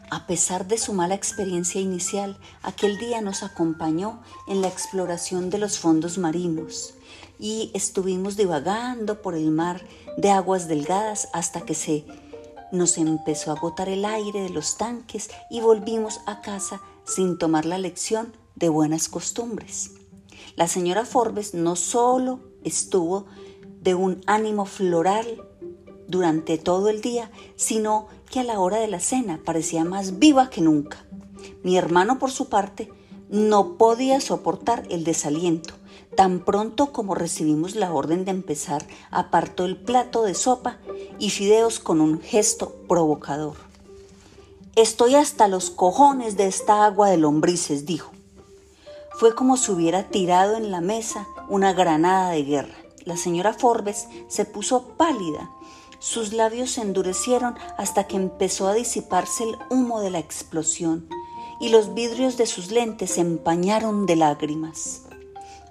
A 0.10 0.28
pesar 0.28 0.68
de 0.68 0.78
su 0.78 0.94
mala 0.94 1.16
experiencia 1.16 1.82
inicial, 1.82 2.38
aquel 2.62 3.00
día 3.00 3.20
nos 3.22 3.42
acompañó 3.42 4.22
en 4.48 4.62
la 4.62 4.68
exploración 4.68 5.50
de 5.50 5.58
los 5.58 5.80
fondos 5.80 6.20
marinos 6.20 6.94
y 7.40 7.72
estuvimos 7.74 8.38
divagando 8.38 9.24
por 9.24 9.34
el 9.34 9.50
mar 9.50 9.82
de 10.18 10.30
aguas 10.30 10.68
delgadas 10.68 11.30
hasta 11.34 11.62
que 11.62 11.74
se 11.74 12.06
nos 12.72 12.98
empezó 13.00 13.52
a 13.52 13.56
agotar 13.56 13.90
el 13.90 14.06
aire 14.06 14.42
de 14.42 14.50
los 14.50 14.78
tanques 14.78 15.32
y 15.50 15.62
volvimos 15.62 16.22
a 16.28 16.42
casa 16.42 16.80
sin 17.06 17.38
tomar 17.38 17.66
la 17.66 17.80
lección 17.80 18.34
de 18.56 18.70
buenas 18.70 19.10
costumbres. 19.10 19.92
La 20.56 20.68
señora 20.68 21.04
Forbes 21.06 21.56
no 21.56 21.76
solo 21.76 22.40
estuvo 22.64 23.26
de 23.82 23.96
un 23.96 24.22
ánimo 24.28 24.66
floral 24.66 25.42
durante 26.08 26.60
todo 26.60 26.90
el 26.90 27.02
día, 27.02 27.32
sino 27.56 28.08
que 28.30 28.42
a 28.42 28.44
la 28.44 28.60
hora 28.60 28.78
de 28.78 28.88
la 28.88 29.00
cena 29.00 29.42
parecía 29.44 29.84
más 29.84 30.20
viva 30.20 30.52
que 30.52 30.62
nunca. 30.62 31.06
Mi 31.64 31.76
hermano, 31.78 32.20
por 32.20 32.30
su 32.30 32.50
parte, 32.50 32.92
no 33.30 33.78
podía 33.78 34.22
soportar 34.22 34.84
el 34.90 35.04
desaliento. 35.04 35.74
Tan 36.16 36.46
pronto 36.46 36.92
como 36.92 37.16
recibimos 37.16 37.76
la 37.76 37.92
orden 37.92 38.24
de 38.24 38.32
empezar, 38.32 38.86
apartó 39.10 39.66
el 39.66 39.78
plato 39.78 40.22
de 40.22 40.36
sopa 40.36 40.78
y 41.18 41.32
fideos 41.32 41.80
con 41.80 42.00
un 42.00 42.22
gesto 42.22 42.76
provocador. 42.88 43.56
Estoy 44.76 45.16
hasta 45.16 45.48
los 45.48 45.72
cojones 45.72 46.38
de 46.38 46.46
esta 46.46 46.86
agua 46.86 47.10
de 47.10 47.18
lombrices, 47.18 47.88
dijo. 47.88 48.12
Fue 49.24 49.36
como 49.36 49.56
si 49.56 49.72
hubiera 49.72 50.10
tirado 50.10 50.58
en 50.58 50.70
la 50.70 50.82
mesa 50.82 51.30
una 51.48 51.72
granada 51.72 52.32
de 52.32 52.44
guerra. 52.44 52.76
La 53.06 53.16
señora 53.16 53.54
Forbes 53.54 54.10
se 54.28 54.44
puso 54.44 54.98
pálida. 54.98 55.50
Sus 56.00 56.34
labios 56.34 56.72
se 56.72 56.82
endurecieron 56.82 57.56
hasta 57.78 58.06
que 58.06 58.18
empezó 58.18 58.68
a 58.68 58.74
disiparse 58.74 59.46
el 59.46 59.56
humo 59.70 60.02
de 60.02 60.10
la 60.10 60.20
explosión 60.20 61.08
y 61.62 61.70
los 61.70 61.94
vidrios 61.94 62.36
de 62.36 62.46
sus 62.46 62.70
lentes 62.70 63.12
se 63.12 63.22
empañaron 63.22 64.06
de 64.08 64.18
lágrimas. 64.18 65.04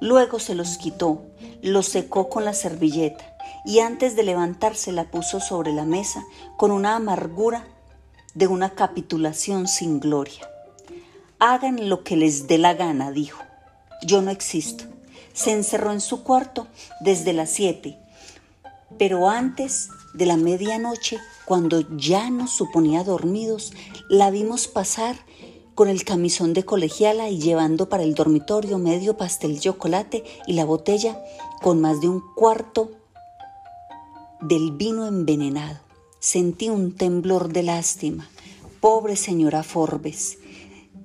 Luego 0.00 0.38
se 0.38 0.54
los 0.54 0.78
quitó, 0.78 1.20
los 1.60 1.84
secó 1.84 2.30
con 2.30 2.46
la 2.46 2.54
servilleta 2.54 3.36
y 3.66 3.80
antes 3.80 4.16
de 4.16 4.22
levantarse 4.22 4.92
la 4.92 5.10
puso 5.10 5.40
sobre 5.40 5.74
la 5.74 5.84
mesa 5.84 6.24
con 6.56 6.70
una 6.70 6.96
amargura 6.96 7.66
de 8.32 8.46
una 8.46 8.70
capitulación 8.70 9.68
sin 9.68 10.00
gloria. 10.00 10.51
Hagan 11.44 11.88
lo 11.88 12.04
que 12.04 12.14
les 12.14 12.46
dé 12.46 12.56
la 12.56 12.74
gana, 12.74 13.10
dijo. 13.10 13.42
Yo 14.06 14.22
no 14.22 14.30
existo. 14.30 14.84
Se 15.32 15.50
encerró 15.50 15.90
en 15.90 16.00
su 16.00 16.22
cuarto 16.22 16.68
desde 17.00 17.32
las 17.32 17.50
siete, 17.50 17.98
pero 18.96 19.28
antes 19.28 19.88
de 20.14 20.26
la 20.26 20.36
medianoche, 20.36 21.18
cuando 21.44 21.80
ya 21.96 22.30
nos 22.30 22.52
suponía 22.52 23.02
dormidos, 23.02 23.72
la 24.08 24.30
vimos 24.30 24.68
pasar 24.68 25.16
con 25.74 25.88
el 25.88 26.04
camisón 26.04 26.52
de 26.52 26.64
colegiala 26.64 27.28
y 27.28 27.40
llevando 27.40 27.88
para 27.88 28.04
el 28.04 28.14
dormitorio 28.14 28.78
medio 28.78 29.16
pastel 29.16 29.54
de 29.54 29.62
chocolate 29.62 30.22
y 30.46 30.52
la 30.52 30.64
botella 30.64 31.20
con 31.60 31.80
más 31.80 32.00
de 32.00 32.08
un 32.08 32.22
cuarto 32.36 32.92
del 34.40 34.70
vino 34.70 35.08
envenenado. 35.08 35.80
Sentí 36.20 36.68
un 36.68 36.94
temblor 36.94 37.52
de 37.52 37.64
lástima. 37.64 38.30
Pobre 38.80 39.16
señora 39.16 39.64
Forbes, 39.64 40.38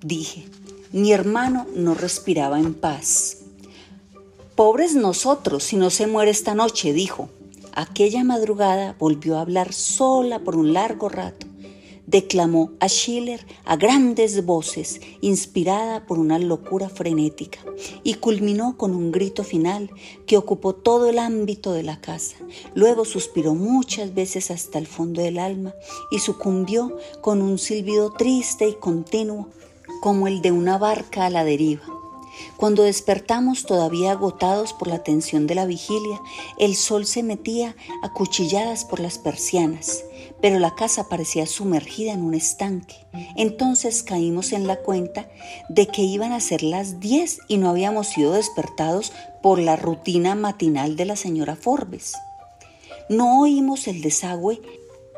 dije. 0.07 0.45
Mi 0.91 1.11
hermano 1.11 1.67
no 1.75 1.93
respiraba 1.93 2.59
en 2.59 2.73
paz. 2.73 3.39
Pobres 4.55 4.95
nosotros 4.95 5.63
si 5.63 5.75
no 5.75 5.89
se 5.89 6.07
muere 6.07 6.31
esta 6.31 6.55
noche, 6.55 6.93
dijo. 6.93 7.29
Aquella 7.73 8.23
madrugada 8.23 8.95
volvió 8.97 9.37
a 9.37 9.41
hablar 9.41 9.73
sola 9.73 10.39
por 10.39 10.55
un 10.55 10.73
largo 10.73 11.09
rato 11.09 11.45
declamó 12.07 12.71
a 12.79 12.87
Schiller 12.87 13.45
a 13.65 13.75
grandes 13.75 14.43
voces, 14.45 15.01
inspirada 15.21 16.05
por 16.07 16.17
una 16.17 16.39
locura 16.39 16.89
frenética, 16.89 17.59
y 18.03 18.15
culminó 18.15 18.77
con 18.77 18.95
un 18.95 19.11
grito 19.11 19.43
final 19.43 19.91
que 20.25 20.37
ocupó 20.37 20.73
todo 20.73 21.09
el 21.09 21.19
ámbito 21.19 21.73
de 21.73 21.83
la 21.83 21.99
casa. 22.01 22.37
Luego 22.73 23.05
suspiró 23.05 23.53
muchas 23.53 24.15
veces 24.15 24.49
hasta 24.49 24.79
el 24.79 24.87
fondo 24.87 25.21
del 25.21 25.37
alma 25.37 25.75
y 26.09 26.19
sucumbió 26.19 26.97
con 27.21 27.41
un 27.41 27.59
silbido 27.59 28.13
triste 28.13 28.67
y 28.67 28.73
continuo, 28.73 29.49
como 30.01 30.27
el 30.27 30.41
de 30.41 30.51
una 30.51 30.77
barca 30.77 31.25
a 31.25 31.29
la 31.29 31.43
deriva. 31.43 31.83
Cuando 32.55 32.83
despertamos 32.83 33.65
todavía 33.65 34.11
agotados 34.11 34.73
por 34.73 34.87
la 34.87 35.03
tensión 35.03 35.47
de 35.47 35.55
la 35.55 35.65
vigilia, 35.65 36.21
el 36.57 36.75
sol 36.75 37.05
se 37.05 37.23
metía 37.23 37.75
a 38.03 38.13
cuchilladas 38.13 38.85
por 38.85 38.99
las 38.99 39.17
persianas, 39.17 40.03
pero 40.41 40.59
la 40.59 40.75
casa 40.75 41.09
parecía 41.09 41.45
sumergida 41.45 42.13
en 42.13 42.21
un 42.21 42.33
estanque. 42.33 42.95
Entonces 43.35 44.03
caímos 44.03 44.51
en 44.51 44.67
la 44.67 44.77
cuenta 44.77 45.27
de 45.69 45.87
que 45.87 46.01
iban 46.01 46.31
a 46.31 46.39
ser 46.39 46.63
las 46.63 46.99
diez 46.99 47.39
y 47.47 47.57
no 47.57 47.69
habíamos 47.69 48.07
sido 48.07 48.33
despertados 48.33 49.13
por 49.41 49.59
la 49.59 49.75
rutina 49.75 50.35
matinal 50.35 50.95
de 50.95 51.05
la 51.05 51.15
señora 51.15 51.55
Forbes. 51.55 52.13
No 53.09 53.39
oímos 53.39 53.87
el 53.87 54.01
desagüe 54.01 54.61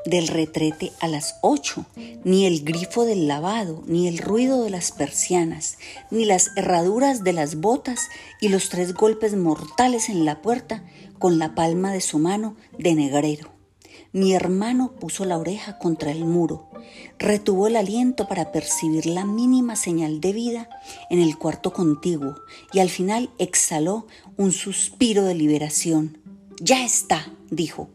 del 0.05 0.27
retrete 0.27 0.91
a 0.99 1.07
las 1.07 1.35
ocho, 1.41 1.85
ni 2.23 2.45
el 2.45 2.63
grifo 2.63 3.05
del 3.05 3.27
lavado, 3.27 3.83
ni 3.85 4.07
el 4.07 4.17
ruido 4.17 4.63
de 4.63 4.69
las 4.69 4.91
persianas, 4.91 5.77
ni 6.12 6.25
las 6.25 6.51
herraduras 6.55 7.23
de 7.23 7.33
las 7.33 7.55
botas 7.55 8.09
y 8.41 8.49
los 8.49 8.69
tres 8.69 8.93
golpes 8.93 9.35
mortales 9.35 10.09
en 10.09 10.25
la 10.25 10.41
puerta 10.41 10.83
con 11.17 11.39
la 11.39 11.55
palma 11.55 11.91
de 11.91 12.01
su 12.01 12.19
mano 12.19 12.55
de 12.77 12.95
negrero. 12.95 13.51
Mi 14.12 14.33
hermano 14.33 14.93
puso 14.99 15.23
la 15.25 15.38
oreja 15.38 15.77
contra 15.77 16.12
el 16.12 16.25
muro, 16.25 16.67
retuvo 17.19 17.67
el 17.67 17.75
aliento 17.75 18.27
para 18.27 18.51
percibir 18.51 19.05
la 19.05 19.23
mínima 19.23 19.75
señal 19.75 20.19
de 20.19 20.33
vida 20.33 20.69
en 21.12 21.19
el 21.19 21.38
cuarto 21.38 21.73
contiguo 21.73 22.35
y 22.73 22.79
al 22.79 22.89
final 22.89 23.29
exhaló 23.38 24.07
un 24.35 24.51
suspiro 24.51 25.23
de 25.25 25.35
liberación. 25.35 26.17
Ya 26.59 26.83
está, 26.83 27.31
dijo 27.51 27.89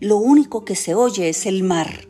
lo 0.00 0.16
único 0.16 0.64
que 0.64 0.76
se 0.76 0.94
oye 0.94 1.28
es 1.28 1.44
el 1.44 1.62
mar. 1.62 2.08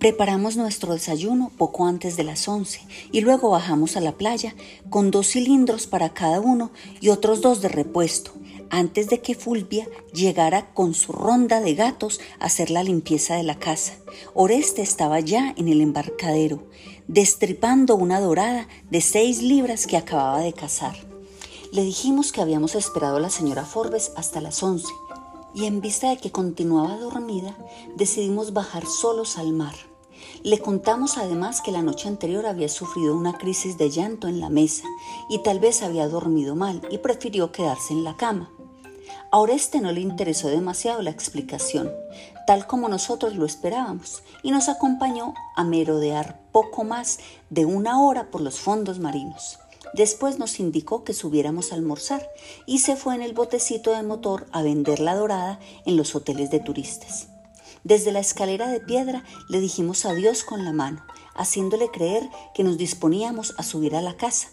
Preparamos 0.00 0.56
nuestro 0.56 0.94
desayuno 0.94 1.52
poco 1.56 1.86
antes 1.86 2.16
de 2.16 2.24
las 2.24 2.48
once 2.48 2.80
y 3.12 3.20
luego 3.20 3.50
bajamos 3.50 3.96
a 3.96 4.00
la 4.00 4.12
playa 4.12 4.54
con 4.90 5.12
dos 5.12 5.28
cilindros 5.28 5.86
para 5.86 6.12
cada 6.12 6.40
uno 6.40 6.72
y 7.00 7.10
otros 7.10 7.40
dos 7.40 7.62
de 7.62 7.68
repuesto, 7.68 8.32
antes 8.70 9.08
de 9.08 9.20
que 9.20 9.36
Fulvia 9.36 9.88
llegara 10.12 10.72
con 10.74 10.92
su 10.92 11.12
ronda 11.12 11.60
de 11.60 11.76
gatos 11.76 12.20
a 12.40 12.46
hacer 12.46 12.70
la 12.70 12.82
limpieza 12.82 13.36
de 13.36 13.44
la 13.44 13.60
casa. 13.60 13.94
Oreste 14.34 14.82
estaba 14.82 15.20
ya 15.20 15.54
en 15.56 15.68
el 15.68 15.80
embarcadero, 15.80 16.64
destripando 17.06 17.94
una 17.94 18.20
dorada 18.20 18.66
de 18.90 19.00
seis 19.00 19.40
libras 19.40 19.86
que 19.86 19.96
acababa 19.96 20.40
de 20.40 20.52
cazar. 20.52 20.96
Le 21.72 21.82
dijimos 21.84 22.32
que 22.32 22.40
habíamos 22.40 22.74
esperado 22.74 23.18
a 23.18 23.20
la 23.20 23.30
señora 23.30 23.64
Forbes 23.64 24.10
hasta 24.16 24.40
las 24.40 24.62
once 24.62 24.88
y 25.58 25.66
en 25.66 25.80
vista 25.80 26.10
de 26.10 26.18
que 26.18 26.30
continuaba 26.30 26.96
dormida, 26.98 27.56
decidimos 27.96 28.52
bajar 28.52 28.86
solos 28.86 29.38
al 29.38 29.52
mar. 29.52 29.74
Le 30.44 30.60
contamos 30.60 31.18
además 31.18 31.60
que 31.60 31.72
la 31.72 31.82
noche 31.82 32.06
anterior 32.06 32.46
había 32.46 32.68
sufrido 32.68 33.16
una 33.16 33.36
crisis 33.38 33.76
de 33.76 33.90
llanto 33.90 34.28
en 34.28 34.38
la 34.38 34.50
mesa 34.50 34.84
y 35.28 35.42
tal 35.42 35.58
vez 35.58 35.82
había 35.82 36.06
dormido 36.06 36.54
mal 36.54 36.80
y 36.92 36.98
prefirió 36.98 37.50
quedarse 37.50 37.92
en 37.92 38.04
la 38.04 38.16
cama. 38.16 38.52
A 39.32 39.38
Oreste 39.38 39.80
no 39.80 39.90
le 39.90 40.00
interesó 40.00 40.46
demasiado 40.46 41.02
la 41.02 41.10
explicación, 41.10 41.90
tal 42.46 42.68
como 42.68 42.88
nosotros 42.88 43.34
lo 43.34 43.44
esperábamos, 43.44 44.22
y 44.44 44.52
nos 44.52 44.68
acompañó 44.68 45.34
a 45.56 45.64
merodear 45.64 46.40
poco 46.52 46.84
más 46.84 47.18
de 47.50 47.64
una 47.64 48.00
hora 48.00 48.30
por 48.30 48.42
los 48.42 48.60
fondos 48.60 49.00
marinos. 49.00 49.58
Después 49.94 50.38
nos 50.38 50.60
indicó 50.60 51.04
que 51.04 51.14
subiéramos 51.14 51.72
a 51.72 51.74
almorzar 51.74 52.28
y 52.66 52.78
se 52.78 52.96
fue 52.96 53.14
en 53.14 53.22
el 53.22 53.32
botecito 53.32 53.92
de 53.92 54.02
motor 54.02 54.46
a 54.52 54.62
vender 54.62 55.00
la 55.00 55.14
dorada 55.14 55.60
en 55.86 55.96
los 55.96 56.14
hoteles 56.14 56.50
de 56.50 56.60
turistas. 56.60 57.28
Desde 57.84 58.12
la 58.12 58.20
escalera 58.20 58.68
de 58.68 58.80
piedra 58.80 59.24
le 59.48 59.60
dijimos 59.60 60.04
adiós 60.04 60.44
con 60.44 60.64
la 60.64 60.72
mano, 60.72 61.04
haciéndole 61.34 61.90
creer 61.90 62.28
que 62.54 62.64
nos 62.64 62.76
disponíamos 62.76 63.54
a 63.56 63.62
subir 63.62 63.94
a 63.94 64.02
la 64.02 64.16
casa, 64.16 64.48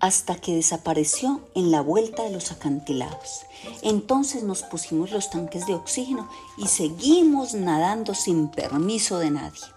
hasta 0.00 0.36
que 0.36 0.54
desapareció 0.54 1.40
en 1.54 1.70
la 1.70 1.80
vuelta 1.80 2.24
de 2.24 2.30
los 2.30 2.52
acantilados. 2.52 3.42
Entonces 3.82 4.42
nos 4.42 4.62
pusimos 4.62 5.10
los 5.10 5.30
tanques 5.30 5.66
de 5.66 5.74
oxígeno 5.74 6.28
y 6.56 6.66
seguimos 6.66 7.54
nadando 7.54 8.14
sin 8.14 8.48
permiso 8.48 9.18
de 9.18 9.30
nadie. 9.30 9.75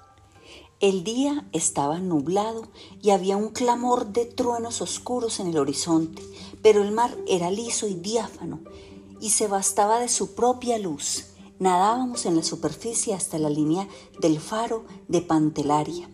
El 0.82 1.04
día 1.04 1.46
estaba 1.52 2.00
nublado 2.00 2.70
y 3.02 3.10
había 3.10 3.36
un 3.36 3.50
clamor 3.50 4.14
de 4.14 4.24
truenos 4.24 4.82
oscuros 4.82 5.42
en 5.42 5.48
el 5.48 5.58
horizonte, 5.58 6.24
pero 6.62 6.82
el 6.82 6.94
mar 6.94 7.18
era 7.28 7.52
liso 7.52 7.86
y 7.86 7.96
diáfano 7.96 8.62
y 9.20 9.32
se 9.32 9.50
bastaba 9.50 10.00
de 10.00 10.08
su 10.08 10.36
propia 10.36 10.80
luz. 10.80 11.26
Nadábamos 11.60 12.26
en 12.26 12.38
la 12.38 12.44
superficie 12.44 13.14
hasta 13.14 13.38
la 13.38 13.50
línea 13.50 13.90
del 14.22 14.40
faro 14.40 14.86
de 15.10 15.20
Pantelaria. 15.20 16.10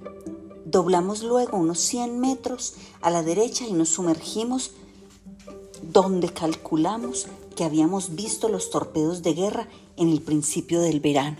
Doblamos 0.65 1.21
luego 1.21 1.57
unos 1.57 1.77
100 1.81 2.19
metros 2.19 2.73
a 3.01 3.11
la 3.11 3.21
derecha 3.21 3.67
y 3.67 3.73
nos 3.73 3.89
sumergimos 3.89 4.71
donde 5.83 6.29
calculamos 6.29 7.27
que 7.55 7.65
habíamos 7.65 8.15
visto 8.15 8.49
los 8.49 8.71
torpedos 8.71 9.21
de 9.21 9.35
guerra 9.35 9.69
en 9.95 10.09
el 10.09 10.23
principio 10.23 10.81
del 10.81 11.01
verano. 11.01 11.37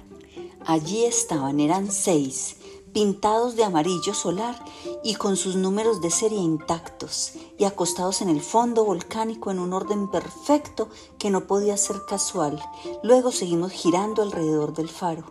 Allí 0.63 1.05
estaban, 1.05 1.59
eran 1.59 1.91
seis, 1.91 2.57
pintados 2.95 3.57
de 3.57 3.65
amarillo 3.65 4.13
solar 4.13 4.55
y 5.03 5.15
con 5.15 5.35
sus 5.35 5.57
números 5.57 5.99
de 5.99 6.09
serie 6.09 6.39
intactos, 6.39 7.33
y 7.57 7.65
acostados 7.65 8.21
en 8.21 8.29
el 8.29 8.39
fondo 8.39 8.85
volcánico 8.85 9.51
en 9.51 9.59
un 9.59 9.73
orden 9.73 10.09
perfecto 10.09 10.87
que 11.19 11.29
no 11.29 11.45
podía 11.45 11.75
ser 11.75 11.97
casual. 12.07 12.57
Luego 13.03 13.33
seguimos 13.33 13.73
girando 13.73 14.21
alrededor 14.21 14.73
del 14.73 14.87
faro, 14.87 15.25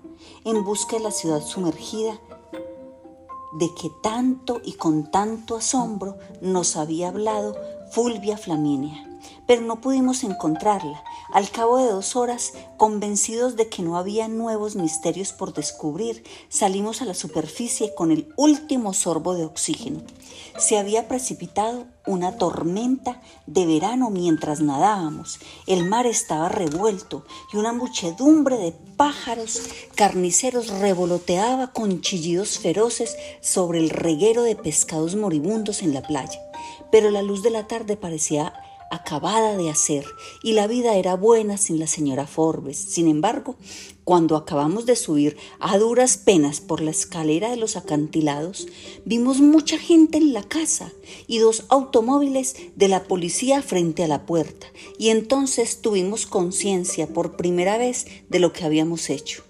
en 0.44 0.62
busca 0.62 0.98
de 0.98 1.04
la 1.04 1.10
ciudad 1.10 1.42
sumergida 1.42 2.20
de 3.54 3.74
que 3.80 3.90
tanto 4.02 4.60
y 4.62 4.74
con 4.74 5.10
tanto 5.10 5.56
asombro 5.56 6.18
nos 6.42 6.76
había 6.76 7.08
hablado 7.08 7.56
Fulvia 7.92 8.36
Flaminia 8.36 9.08
pero 9.46 9.62
no 9.62 9.80
pudimos 9.80 10.24
encontrarla. 10.24 11.02
Al 11.34 11.50
cabo 11.50 11.78
de 11.78 11.90
dos 11.90 12.14
horas, 12.14 12.52
convencidos 12.76 13.56
de 13.56 13.68
que 13.68 13.82
no 13.82 13.98
había 13.98 14.28
nuevos 14.28 14.76
misterios 14.76 15.32
por 15.32 15.52
descubrir, 15.52 16.22
salimos 16.48 17.02
a 17.02 17.06
la 17.06 17.14
superficie 17.14 17.92
con 17.92 18.12
el 18.12 18.32
último 18.36 18.94
sorbo 18.94 19.34
de 19.34 19.44
oxígeno. 19.44 20.00
Se 20.58 20.78
había 20.78 21.08
precipitado 21.08 21.86
una 22.06 22.38
tormenta 22.38 23.20
de 23.48 23.66
verano 23.66 24.10
mientras 24.10 24.60
nadábamos. 24.60 25.40
El 25.66 25.86
mar 25.86 26.06
estaba 26.06 26.48
revuelto 26.48 27.24
y 27.52 27.56
una 27.56 27.72
muchedumbre 27.72 28.56
de 28.56 28.70
pájaros 28.96 29.60
carniceros 29.96 30.68
revoloteaba 30.68 31.72
con 31.72 32.00
chillidos 32.00 32.60
feroces 32.60 33.16
sobre 33.40 33.80
el 33.80 33.90
reguero 33.90 34.44
de 34.44 34.54
pescados 34.54 35.16
moribundos 35.16 35.82
en 35.82 35.94
la 35.94 36.02
playa. 36.02 36.38
Pero 36.92 37.10
la 37.10 37.22
luz 37.22 37.42
de 37.42 37.50
la 37.50 37.66
tarde 37.66 37.96
parecía 37.96 38.54
acabada 38.94 39.56
de 39.56 39.70
hacer 39.70 40.04
y 40.42 40.52
la 40.52 40.66
vida 40.66 40.96
era 40.96 41.14
buena 41.16 41.56
sin 41.56 41.78
la 41.78 41.86
señora 41.86 42.26
Forbes. 42.26 42.76
Sin 42.76 43.08
embargo, 43.08 43.56
cuando 44.04 44.36
acabamos 44.36 44.86
de 44.86 44.96
subir 44.96 45.36
a 45.60 45.78
duras 45.78 46.16
penas 46.16 46.60
por 46.60 46.80
la 46.80 46.90
escalera 46.90 47.50
de 47.50 47.56
los 47.56 47.76
acantilados, 47.76 48.68
vimos 49.04 49.40
mucha 49.40 49.78
gente 49.78 50.18
en 50.18 50.32
la 50.32 50.42
casa 50.42 50.92
y 51.26 51.38
dos 51.38 51.64
automóviles 51.68 52.56
de 52.76 52.88
la 52.88 53.04
policía 53.04 53.62
frente 53.62 54.04
a 54.04 54.08
la 54.08 54.26
puerta 54.26 54.66
y 54.98 55.08
entonces 55.08 55.80
tuvimos 55.80 56.26
conciencia 56.26 57.06
por 57.06 57.36
primera 57.36 57.78
vez 57.78 58.06
de 58.28 58.38
lo 58.38 58.52
que 58.52 58.64
habíamos 58.64 59.10
hecho. 59.10 59.42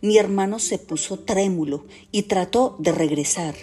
Mi 0.00 0.16
hermano 0.16 0.58
se 0.58 0.78
puso 0.78 1.18
trémulo 1.18 1.84
y 2.12 2.22
trató 2.22 2.76
de 2.78 2.92
regresar. 2.92 3.56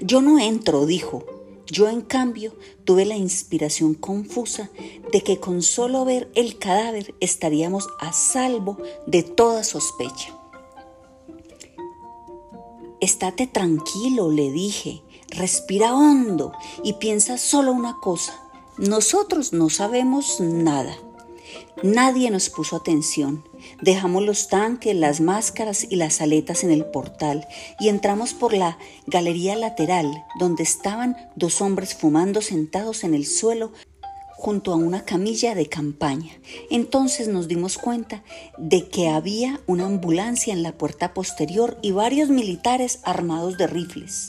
Yo 0.00 0.20
no 0.20 0.38
entro, 0.38 0.84
dijo. 0.84 1.33
Yo, 1.66 1.88
en 1.88 2.02
cambio, 2.02 2.54
tuve 2.84 3.04
la 3.06 3.16
inspiración 3.16 3.94
confusa 3.94 4.70
de 5.12 5.22
que 5.22 5.40
con 5.40 5.62
solo 5.62 6.04
ver 6.04 6.30
el 6.34 6.58
cadáver 6.58 7.14
estaríamos 7.20 7.88
a 8.00 8.12
salvo 8.12 8.78
de 9.06 9.22
toda 9.22 9.64
sospecha. 9.64 10.36
Estate 13.00 13.46
tranquilo, 13.46 14.30
le 14.30 14.50
dije, 14.50 15.02
respira 15.28 15.94
hondo 15.94 16.52
y 16.82 16.94
piensa 16.94 17.38
solo 17.38 17.72
una 17.72 17.98
cosa. 18.00 18.40
Nosotros 18.76 19.52
no 19.52 19.70
sabemos 19.70 20.40
nada. 20.40 20.96
Nadie 21.82 22.30
nos 22.30 22.50
puso 22.50 22.76
atención. 22.76 23.44
Dejamos 23.80 24.22
los 24.22 24.48
tanques, 24.48 24.94
las 24.94 25.20
máscaras 25.20 25.86
y 25.88 25.96
las 25.96 26.20
aletas 26.20 26.64
en 26.64 26.70
el 26.70 26.84
portal 26.84 27.46
y 27.80 27.88
entramos 27.88 28.32
por 28.34 28.54
la 28.54 28.78
galería 29.06 29.56
lateral, 29.56 30.24
donde 30.38 30.62
estaban 30.62 31.16
dos 31.36 31.60
hombres 31.60 31.94
fumando 31.94 32.40
sentados 32.40 33.04
en 33.04 33.14
el 33.14 33.26
suelo 33.26 33.72
junto 34.44 34.72
a 34.72 34.76
una 34.76 35.06
camilla 35.06 35.54
de 35.54 35.70
campaña. 35.70 36.32
Entonces 36.70 37.28
nos 37.28 37.48
dimos 37.48 37.78
cuenta 37.78 38.22
de 38.58 38.88
que 38.88 39.08
había 39.08 39.60
una 39.66 39.86
ambulancia 39.86 40.52
en 40.52 40.62
la 40.62 40.72
puerta 40.72 41.14
posterior 41.14 41.78
y 41.80 41.92
varios 41.92 42.28
militares 42.28 43.00
armados 43.04 43.56
de 43.56 43.66
rifles. 43.66 44.28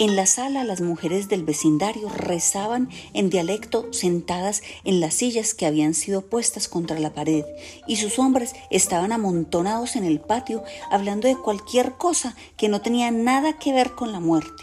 En 0.00 0.14
la 0.14 0.26
sala 0.26 0.62
las 0.62 0.80
mujeres 0.80 1.28
del 1.28 1.42
vecindario 1.42 2.08
rezaban 2.08 2.88
en 3.14 3.30
dialecto 3.30 3.92
sentadas 3.92 4.62
en 4.84 5.00
las 5.00 5.14
sillas 5.14 5.54
que 5.54 5.66
habían 5.66 5.92
sido 5.92 6.22
puestas 6.22 6.68
contra 6.68 7.00
la 7.00 7.14
pared 7.14 7.44
y 7.88 7.96
sus 7.96 8.20
hombres 8.20 8.54
estaban 8.70 9.10
amontonados 9.10 9.96
en 9.96 10.04
el 10.04 10.20
patio 10.20 10.62
hablando 10.92 11.26
de 11.26 11.36
cualquier 11.36 11.94
cosa 11.94 12.36
que 12.56 12.68
no 12.68 12.80
tenía 12.80 13.10
nada 13.10 13.58
que 13.58 13.72
ver 13.72 13.96
con 13.96 14.12
la 14.12 14.20
muerte. 14.20 14.62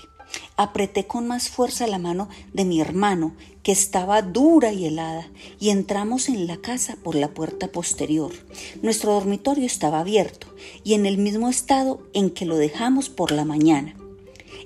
Apreté 0.56 1.06
con 1.06 1.28
más 1.28 1.50
fuerza 1.50 1.86
la 1.86 2.00
mano 2.00 2.30
de 2.54 2.64
mi 2.64 2.80
hermano, 2.80 3.36
que 3.62 3.74
estaba 3.74 4.22
dura 4.22 4.72
y 4.72 4.86
helada, 4.86 5.28
y 5.60 5.70
entramos 5.70 6.30
en 6.30 6.48
la 6.48 6.58
casa 6.58 6.98
por 7.04 7.16
la 7.16 7.34
puerta 7.34 7.68
posterior. 7.68 8.32
Nuestro 8.82 9.14
dormitorio 9.14 9.66
estaba 9.66 10.00
abierto 10.00 10.48
y 10.86 10.94
en 10.94 11.06
el 11.06 11.18
mismo 11.18 11.50
estado 11.50 12.02
en 12.14 12.30
que 12.30 12.46
lo 12.46 12.56
dejamos 12.56 13.10
por 13.10 13.32
la 13.32 13.44
mañana. 13.44 13.96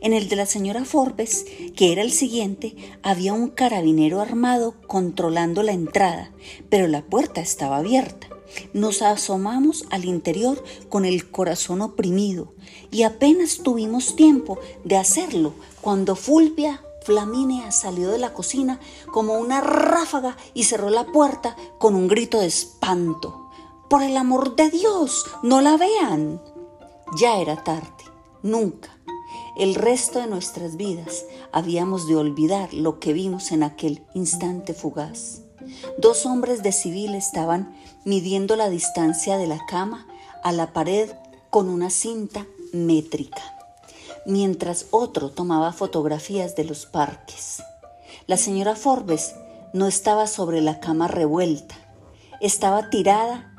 En 0.02 0.14
el 0.14 0.30
de 0.30 0.36
la 0.36 0.46
señora 0.46 0.86
Forbes, 0.86 1.46
que 1.76 1.92
era 1.92 2.02
el 2.02 2.12
siguiente, 2.12 2.76
había 3.04 3.34
un 3.34 3.50
carabinero 3.50 4.22
armado 4.22 4.76
controlando 4.88 5.62
la 5.62 5.74
entrada, 5.74 6.32
pero 6.70 6.88
la 6.88 7.02
puerta 7.02 7.42
estaba 7.42 7.78
abierta. 7.78 8.28
Nos 8.74 9.02
asomamos 9.02 9.86
al 9.90 10.06
interior 10.06 10.64
con 10.88 11.06
el 11.06 11.30
corazón 11.30 11.82
oprimido 11.82 12.54
y 12.92 13.04
apenas 13.04 13.58
tuvimos 13.58 14.16
tiempo 14.16 14.58
de 14.84 14.98
hacerlo 14.98 15.54
cuando 15.82 16.16
Fulvia 16.16 16.82
Flamínea 17.04 17.72
salió 17.72 18.10
de 18.10 18.18
la 18.18 18.34
cocina 18.34 18.80
como 19.12 19.38
una 19.38 19.62
ráfaga 19.62 20.38
y 20.54 20.64
cerró 20.64 20.90
la 20.90 21.06
puerta 21.06 21.56
con 21.78 21.96
un 21.96 22.08
grito 22.08 22.40
de 22.40 22.48
espanto. 22.48 23.50
Por 23.90 24.04
el 24.04 24.16
amor 24.18 24.56
de 24.56 24.70
Dios, 24.70 25.26
no 25.42 25.62
la 25.62 25.78
vean. 25.78 26.42
Ya 27.18 27.40
era 27.40 27.64
tarde. 27.64 27.90
Nunca, 28.44 28.99
el 29.60 29.76
resto 29.76 30.20
de 30.20 30.28
nuestras 30.28 30.78
vidas 30.78 31.26
habíamos 31.52 32.08
de 32.08 32.16
olvidar 32.16 32.74
lo 32.74 33.00
que 33.00 33.12
vimos 33.12 33.52
en 33.52 33.64
aquel 33.64 34.02
instante 34.14 34.74
fugaz. 34.74 35.42
Dos 35.98 36.26
hombres 36.26 36.64
de 36.64 36.72
civil 36.72 37.14
estaban 37.14 37.76
midiendo 38.06 38.56
la 38.56 38.70
distancia 38.70 39.38
de 39.38 39.48
la 39.48 39.60
cama 39.66 40.08
a 40.44 40.54
la 40.54 40.72
pared 40.72 41.12
con 41.50 41.68
una 41.68 41.90
cinta 41.90 42.48
métrica, 42.72 43.42
mientras 44.26 44.86
otro 44.92 45.30
tomaba 45.30 45.74
fotografías 45.74 46.56
de 46.56 46.64
los 46.64 46.86
parques. 46.86 47.62
La 48.28 48.38
señora 48.38 48.78
Forbes 48.78 49.36
no 49.74 49.88
estaba 49.88 50.28
sobre 50.28 50.62
la 50.62 50.80
cama 50.80 51.10
revuelta, 51.10 51.76
estaba 52.40 52.90
tirada 52.90 53.54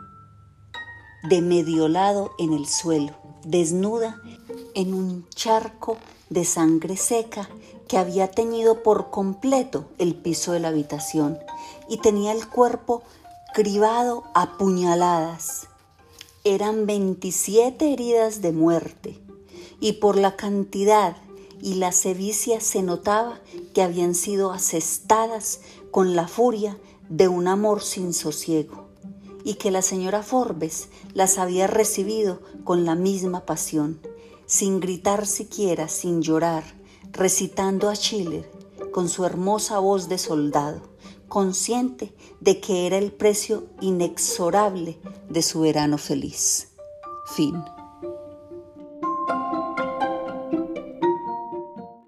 de 1.29 1.43
medio 1.43 1.89
lado 1.89 2.31
en 2.39 2.55
el 2.55 2.67
suelo, 2.67 3.20
desnuda 3.45 4.21
en 4.75 4.95
un 4.95 5.29
charco 5.31 5.97
de 6.29 6.45
sangre 6.45 6.97
seca 6.97 7.49
que 7.89 7.99
había 7.99 8.31
teñido 8.31 8.83
por 8.83 9.11
completo 9.11 9.87
el 9.99 10.15
piso 10.15 10.53
de 10.53 10.61
la 10.61 10.69
habitación 10.69 11.39
y 11.89 11.99
tenía 11.99 12.33
el 12.33 12.49
cuerpo 12.49 13.03
cribado 13.53 14.25
a 14.35 14.57
puñaladas. 14.59 15.69
Eran 16.45 16.87
27 16.87 17.93
heridas 17.93 18.43
de 18.43 18.53
muerte 18.53 19.21
y 19.81 19.95
por 19.95 20.17
la 20.17 20.37
cantidad 20.37 21.17
y 21.61 21.75
la 21.75 21.93
sevicia 21.93 22.61
se 22.61 22.83
notaba 22.83 23.41
que 23.75 23.83
habían 23.83 24.15
sido 24.15 24.53
asestadas 24.53 25.61
con 25.91 26.15
la 26.15 26.29
furia 26.29 26.79
de 27.09 27.29
un 27.29 27.49
amor 27.49 27.83
sin 27.83 28.15
sosiego 28.15 28.90
y 29.45 29.55
que 29.55 29.71
la 29.71 29.83
señora 29.83 30.23
Forbes 30.23 30.89
las 31.15 31.39
había 31.39 31.67
recibido 31.67 32.41
con 32.65 32.85
la 32.85 32.95
misma 32.95 33.47
pasión 33.47 34.01
sin 34.51 34.81
gritar 34.81 35.29
siquiera, 35.29 35.87
sin 35.87 36.23
llorar, 36.23 36.65
recitando 37.13 37.89
a 37.89 37.95
Schiller 37.95 38.51
con 38.91 39.09
su 39.09 39.25
hermosa 39.25 39.79
voz 39.79 40.09
de 40.09 40.19
soldado, 40.19 40.83
consciente 41.29 42.13
de 42.41 42.59
que 42.61 42.89
era 42.89 42.99
el 42.99 43.13
precio 43.13 43.69
inexorable 43.81 44.99
de 45.29 45.43
su 45.43 45.61
verano 45.61 45.99
feliz. 45.99 46.73
Fin. 47.27 47.63